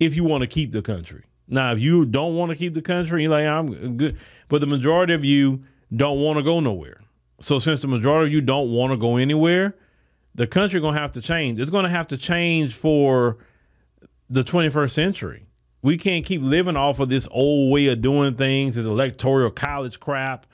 if 0.00 0.16
you 0.16 0.24
want 0.24 0.42
to 0.42 0.46
keep 0.46 0.72
the 0.72 0.82
country. 0.82 1.24
Now, 1.46 1.72
if 1.72 1.80
you 1.80 2.04
don't 2.06 2.36
want 2.36 2.50
to 2.50 2.56
keep 2.56 2.74
the 2.74 2.82
country, 2.82 3.22
you're 3.22 3.30
like, 3.30 3.46
I'm 3.46 3.96
good. 3.96 4.16
But 4.48 4.60
the 4.60 4.66
majority 4.66 5.12
of 5.12 5.24
you 5.24 5.64
don't 5.94 6.20
want 6.20 6.38
to 6.38 6.42
go 6.42 6.60
nowhere. 6.60 7.00
So 7.40 7.58
since 7.58 7.82
the 7.82 7.88
majority 7.88 8.30
of 8.30 8.32
you 8.32 8.40
don't 8.40 8.70
want 8.72 8.92
to 8.92 8.96
go 8.96 9.16
anywhere, 9.16 9.76
the 10.34 10.46
country 10.46 10.80
going 10.80 10.94
to 10.94 11.00
have 11.00 11.12
to 11.12 11.20
change. 11.20 11.60
It's 11.60 11.70
going 11.70 11.84
to 11.84 11.90
have 11.90 12.08
to 12.08 12.16
change 12.16 12.74
for 12.74 13.38
the 14.30 14.42
21st 14.42 14.90
century. 14.90 15.46
We 15.82 15.98
can't 15.98 16.24
keep 16.24 16.40
living 16.40 16.76
off 16.76 16.98
of 16.98 17.10
this 17.10 17.28
old 17.30 17.72
way 17.72 17.88
of 17.88 18.00
doing 18.00 18.36
things, 18.36 18.76
this 18.76 18.86
electoral 18.86 19.50
college 19.50 20.00
crap, 20.00 20.46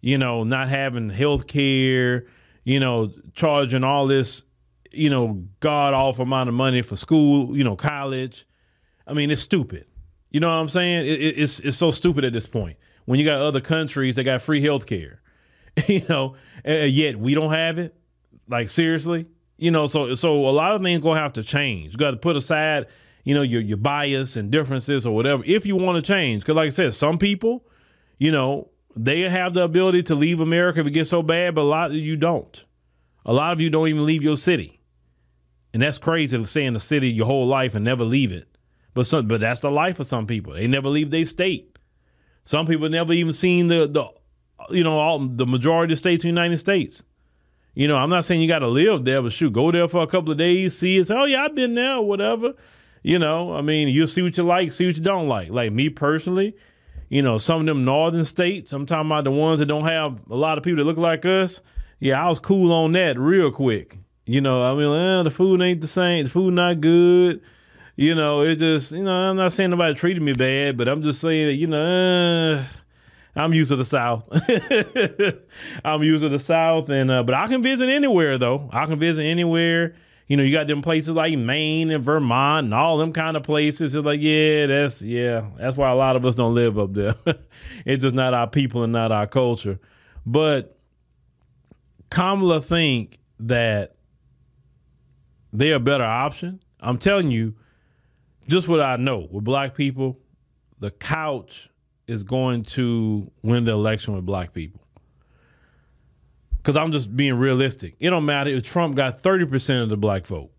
you 0.00 0.16
know, 0.16 0.42
not 0.42 0.68
having 0.68 1.10
health 1.10 1.46
care, 1.46 2.26
you 2.64 2.80
know, 2.80 3.12
charging 3.34 3.84
all 3.84 4.06
this, 4.06 4.42
you 4.90 5.10
know, 5.10 5.44
god 5.60 5.94
awful 5.94 6.24
amount 6.24 6.48
of 6.48 6.54
money 6.54 6.82
for 6.82 6.96
school, 6.96 7.56
you 7.56 7.64
know, 7.64 7.76
college. 7.76 8.46
I 9.06 9.14
mean, 9.14 9.30
it's 9.30 9.42
stupid. 9.42 9.86
You 10.30 10.40
know 10.40 10.48
what 10.48 10.60
I'm 10.60 10.68
saying? 10.68 11.06
It, 11.06 11.20
it, 11.20 11.38
it's 11.38 11.60
it's 11.60 11.76
so 11.76 11.90
stupid 11.90 12.24
at 12.24 12.32
this 12.32 12.46
point. 12.46 12.76
When 13.04 13.18
you 13.18 13.24
got 13.24 13.40
other 13.40 13.60
countries 13.60 14.16
that 14.16 14.24
got 14.24 14.42
free 14.42 14.62
health 14.62 14.86
care, 14.86 15.20
you 15.88 16.04
know, 16.08 16.36
and 16.64 16.90
yet 16.90 17.16
we 17.16 17.34
don't 17.34 17.52
have 17.52 17.78
it. 17.78 17.94
Like 18.48 18.68
seriously, 18.68 19.26
you 19.58 19.70
know. 19.70 19.86
So 19.86 20.14
so 20.14 20.48
a 20.48 20.50
lot 20.50 20.74
of 20.74 20.82
things 20.82 21.00
gonna 21.00 21.20
have 21.20 21.32
to 21.34 21.42
change. 21.42 21.92
You 21.92 21.98
got 21.98 22.12
to 22.12 22.16
put 22.16 22.36
aside, 22.36 22.86
you 23.24 23.34
know, 23.34 23.42
your 23.42 23.60
your 23.60 23.76
bias 23.76 24.36
and 24.36 24.50
differences 24.50 25.06
or 25.06 25.14
whatever 25.14 25.42
if 25.44 25.66
you 25.66 25.76
want 25.76 25.96
to 25.96 26.02
change. 26.02 26.42
Because 26.42 26.56
like 26.56 26.66
I 26.66 26.70
said, 26.70 26.94
some 26.94 27.18
people, 27.18 27.64
you 28.18 28.32
know, 28.32 28.69
they 28.96 29.20
have 29.20 29.54
the 29.54 29.62
ability 29.62 30.02
to 30.04 30.14
leave 30.14 30.40
America 30.40 30.80
if 30.80 30.86
it 30.86 30.90
gets 30.90 31.10
so 31.10 31.22
bad, 31.22 31.54
but 31.54 31.62
a 31.62 31.64
lot 31.64 31.90
of 31.90 31.96
you 31.96 32.16
don't. 32.16 32.64
A 33.24 33.32
lot 33.32 33.52
of 33.52 33.60
you 33.60 33.70
don't 33.70 33.88
even 33.88 34.06
leave 34.06 34.22
your 34.22 34.36
city, 34.36 34.80
and 35.72 35.82
that's 35.82 35.98
crazy 35.98 36.36
to 36.36 36.46
stay 36.46 36.64
in 36.64 36.74
the 36.74 36.80
city 36.80 37.10
your 37.10 37.26
whole 37.26 37.46
life 37.46 37.74
and 37.74 37.84
never 37.84 38.04
leave 38.04 38.32
it. 38.32 38.48
But 38.94 39.06
some, 39.06 39.28
but 39.28 39.40
that's 39.40 39.60
the 39.60 39.70
life 39.70 40.00
of 40.00 40.06
some 40.06 40.26
people. 40.26 40.54
They 40.54 40.66
never 40.66 40.88
leave 40.88 41.10
their 41.10 41.24
state. 41.24 41.78
Some 42.44 42.66
people 42.66 42.88
never 42.88 43.12
even 43.12 43.32
seen 43.32 43.68
the 43.68 43.86
the 43.86 44.06
you 44.70 44.82
know 44.82 44.98
all 44.98 45.18
the 45.18 45.46
majority 45.46 45.92
of 45.92 45.98
states 45.98 46.24
in 46.24 46.34
the 46.34 46.40
United 46.40 46.58
States. 46.58 47.02
You 47.74 47.86
know, 47.86 47.96
I'm 47.96 48.10
not 48.10 48.24
saying 48.24 48.40
you 48.40 48.48
got 48.48 48.58
to 48.60 48.68
live 48.68 49.04
there, 49.04 49.22
but 49.22 49.32
shoot, 49.32 49.52
go 49.52 49.70
there 49.70 49.86
for 49.86 50.02
a 50.02 50.06
couple 50.06 50.32
of 50.32 50.38
days, 50.38 50.76
see 50.76 50.98
it. 50.98 51.10
Oh 51.10 51.24
yeah, 51.24 51.44
I've 51.44 51.54
been 51.54 51.74
there, 51.74 51.96
or 51.96 52.06
whatever. 52.06 52.54
You 53.02 53.18
know, 53.18 53.54
I 53.54 53.62
mean, 53.62 53.88
you'll 53.88 54.06
see 54.06 54.22
what 54.22 54.36
you 54.36 54.42
like, 54.42 54.72
see 54.72 54.86
what 54.86 54.96
you 54.96 55.02
don't 55.02 55.28
like. 55.28 55.50
Like 55.50 55.72
me 55.72 55.88
personally, 55.88 56.56
you 57.10 57.20
know, 57.20 57.36
some 57.36 57.60
of 57.60 57.66
them 57.66 57.84
northern 57.84 58.24
states. 58.24 58.72
I'm 58.72 58.86
talking 58.86 59.10
about 59.10 59.24
the 59.24 59.30
ones 59.30 59.58
that 59.58 59.66
don't 59.66 59.84
have 59.84 60.18
a 60.30 60.36
lot 60.36 60.56
of 60.56 60.64
people 60.64 60.78
that 60.78 60.84
look 60.84 60.96
like 60.96 61.26
us. 61.26 61.60
Yeah, 61.98 62.24
I 62.24 62.30
was 62.30 62.40
cool 62.40 62.72
on 62.72 62.92
that 62.92 63.18
real 63.18 63.50
quick. 63.50 63.98
You 64.24 64.40
know, 64.40 64.62
I 64.62 64.74
mean, 64.74 64.90
eh, 64.90 65.22
the 65.24 65.30
food 65.30 65.60
ain't 65.60 65.82
the 65.82 65.88
same. 65.88 66.24
The 66.24 66.30
food 66.30 66.54
not 66.54 66.80
good 66.80 67.42
you 68.00 68.14
know, 68.14 68.40
it 68.40 68.58
just, 68.58 68.92
you 68.92 69.02
know, 69.02 69.12
I'm 69.12 69.36
not 69.36 69.52
saying 69.52 69.68
nobody 69.68 69.92
treated 69.92 70.22
me 70.22 70.32
bad, 70.32 70.78
but 70.78 70.88
I'm 70.88 71.02
just 71.02 71.20
saying 71.20 71.48
that, 71.48 71.56
you 71.56 71.66
know, 71.66 72.56
uh, 72.56 72.64
I'm 73.36 73.52
used 73.52 73.68
to 73.68 73.76
the 73.76 73.84
South. 73.84 74.24
I'm 75.84 76.02
used 76.02 76.22
to 76.22 76.30
the 76.30 76.38
South, 76.38 76.88
and 76.88 77.10
uh, 77.10 77.22
but 77.22 77.34
I 77.34 77.46
can 77.46 77.62
visit 77.62 77.90
anywhere 77.90 78.38
though. 78.38 78.70
I 78.72 78.86
can 78.86 78.98
visit 78.98 79.22
anywhere. 79.22 79.96
You 80.30 80.36
know, 80.36 80.44
you 80.44 80.52
got 80.52 80.68
them 80.68 80.80
places 80.80 81.16
like 81.16 81.36
Maine 81.36 81.90
and 81.90 82.04
Vermont 82.04 82.66
and 82.66 82.72
all 82.72 82.98
them 82.98 83.12
kind 83.12 83.36
of 83.36 83.42
places. 83.42 83.96
It's 83.96 84.06
like, 84.06 84.20
yeah, 84.20 84.66
that's 84.66 85.02
yeah, 85.02 85.46
that's 85.58 85.76
why 85.76 85.90
a 85.90 85.94
lot 85.96 86.14
of 86.14 86.24
us 86.24 86.36
don't 86.36 86.54
live 86.54 86.78
up 86.78 86.94
there. 86.94 87.16
it's 87.84 88.04
just 88.04 88.14
not 88.14 88.32
our 88.32 88.46
people 88.46 88.84
and 88.84 88.92
not 88.92 89.10
our 89.10 89.26
culture. 89.26 89.80
But 90.24 90.78
Kamala 92.10 92.62
think 92.62 93.18
that 93.40 93.96
they're 95.52 95.74
a 95.74 95.80
better 95.80 96.04
option. 96.04 96.62
I'm 96.78 96.98
telling 96.98 97.32
you, 97.32 97.56
just 98.46 98.68
what 98.68 98.80
I 98.80 98.94
know 98.98 99.26
with 99.32 99.42
black 99.42 99.74
people, 99.74 100.16
the 100.78 100.92
couch 100.92 101.68
is 102.06 102.22
going 102.22 102.62
to 102.66 103.28
win 103.42 103.64
the 103.64 103.72
election 103.72 104.14
with 104.14 104.26
black 104.26 104.52
people. 104.52 104.79
Because 106.60 106.76
I'm 106.76 106.92
just 106.92 107.16
being 107.16 107.34
realistic. 107.34 107.96
It 107.98 108.10
don't 108.10 108.26
matter 108.26 108.50
if 108.50 108.62
Trump 108.62 108.94
got 108.94 109.22
30% 109.22 109.82
of 109.82 109.88
the 109.88 109.96
black 109.96 110.26
vote. 110.26 110.50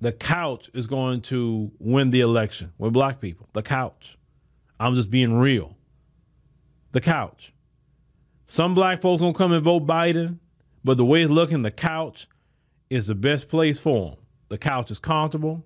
The 0.00 0.12
couch 0.12 0.70
is 0.72 0.86
going 0.86 1.22
to 1.22 1.70
win 1.78 2.10
the 2.10 2.20
election 2.20 2.72
with 2.78 2.92
black 2.92 3.20
people. 3.20 3.48
The 3.52 3.62
couch. 3.62 4.18
I'm 4.78 4.94
just 4.94 5.10
being 5.10 5.34
real. 5.34 5.76
The 6.92 7.00
couch. 7.00 7.52
Some 8.46 8.74
black 8.74 9.00
folks 9.00 9.20
gonna 9.20 9.32
come 9.32 9.52
and 9.52 9.64
vote 9.64 9.86
Biden, 9.86 10.38
but 10.84 10.96
the 10.96 11.04
way 11.04 11.22
it's 11.22 11.30
looking, 11.30 11.62
the 11.62 11.70
couch 11.70 12.28
is 12.90 13.06
the 13.06 13.14
best 13.14 13.48
place 13.48 13.78
for 13.78 14.10
them. 14.10 14.18
The 14.48 14.58
couch 14.58 14.90
is 14.90 14.98
comfortable. 14.98 15.64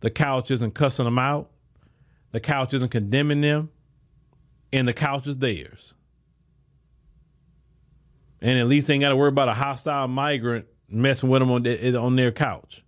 The 0.00 0.10
couch 0.10 0.50
isn't 0.50 0.74
cussing 0.74 1.06
them 1.06 1.18
out. 1.18 1.50
The 2.32 2.40
couch 2.40 2.74
isn't 2.74 2.90
condemning 2.90 3.40
them. 3.40 3.70
And 4.72 4.86
the 4.86 4.92
couch 4.92 5.26
is 5.26 5.38
theirs. 5.38 5.94
And 8.40 8.58
at 8.58 8.66
least 8.68 8.88
they 8.88 8.94
ain't 8.94 9.00
got 9.00 9.08
to 9.10 9.16
worry 9.16 9.28
about 9.28 9.48
a 9.48 9.54
hostile 9.54 10.08
migrant 10.08 10.66
messing 10.88 11.28
with 11.28 11.40
them 11.40 11.50
on, 11.50 11.62
their, 11.62 11.98
on 11.98 12.16
their 12.16 12.32
couch. 12.32 12.84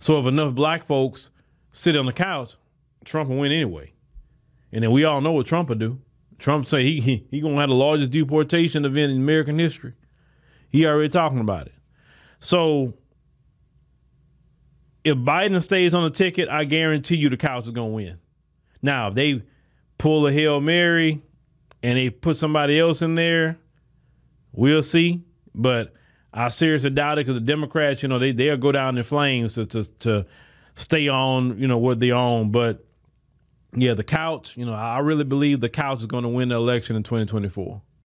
So 0.00 0.18
if 0.18 0.26
enough 0.26 0.54
black 0.54 0.84
folks 0.84 1.30
sit 1.70 1.96
on 1.96 2.06
the 2.06 2.12
couch, 2.12 2.56
Trump 3.04 3.28
will 3.30 3.38
win 3.38 3.52
anyway. 3.52 3.92
And 4.72 4.82
then 4.82 4.90
we 4.90 5.04
all 5.04 5.20
know 5.20 5.32
what 5.32 5.46
Trump 5.46 5.68
will 5.68 5.76
do. 5.76 6.00
Trump 6.38 6.66
say 6.66 6.82
he 6.82 7.00
he, 7.00 7.26
he 7.30 7.40
gonna 7.40 7.60
have 7.60 7.68
the 7.68 7.74
largest 7.74 8.10
deportation 8.10 8.84
event 8.84 9.12
in 9.12 9.18
American 9.18 9.58
history. 9.58 9.92
He 10.68 10.86
already 10.86 11.08
talking 11.08 11.38
about 11.38 11.66
it. 11.66 11.74
So 12.40 12.94
if 15.04 15.16
Biden 15.18 15.62
stays 15.62 15.94
on 15.94 16.02
the 16.02 16.10
ticket, 16.10 16.48
I 16.48 16.64
guarantee 16.64 17.16
you 17.16 17.28
the 17.28 17.36
couch 17.36 17.64
is 17.64 17.70
gonna 17.70 17.88
win. 17.88 18.18
Now, 18.82 19.08
if 19.08 19.14
they 19.14 19.42
pull 19.98 20.26
a 20.26 20.32
Hail 20.32 20.60
Mary 20.60 21.22
and 21.82 21.98
they 21.98 22.10
put 22.10 22.36
somebody 22.36 22.78
else 22.78 23.02
in 23.02 23.14
there, 23.14 23.58
we'll 24.52 24.82
see. 24.82 25.22
But 25.54 25.94
I 26.32 26.48
seriously 26.48 26.90
doubt 26.90 27.18
it 27.18 27.26
because 27.26 27.34
the 27.34 27.40
Democrats, 27.40 28.02
you 28.02 28.08
know, 28.08 28.18
they 28.18 28.32
they'll 28.32 28.56
go 28.56 28.72
down 28.72 28.96
in 28.96 29.04
flames 29.04 29.54
to, 29.54 29.66
to 29.66 29.84
to 30.00 30.26
stay 30.76 31.08
on, 31.08 31.58
you 31.58 31.68
know, 31.68 31.78
what 31.78 32.00
they 32.00 32.10
own. 32.10 32.50
But 32.50 32.84
yeah, 33.74 33.94
the 33.94 34.04
couch, 34.04 34.56
you 34.56 34.64
know, 34.64 34.74
I 34.74 34.98
really 35.00 35.24
believe 35.24 35.60
the 35.60 35.68
couch 35.68 36.00
is 36.00 36.06
going 36.06 36.24
to 36.24 36.28
win 36.28 36.48
the 36.48 36.56
election 36.56 36.96
in 36.96 37.02
2024. 37.02 37.82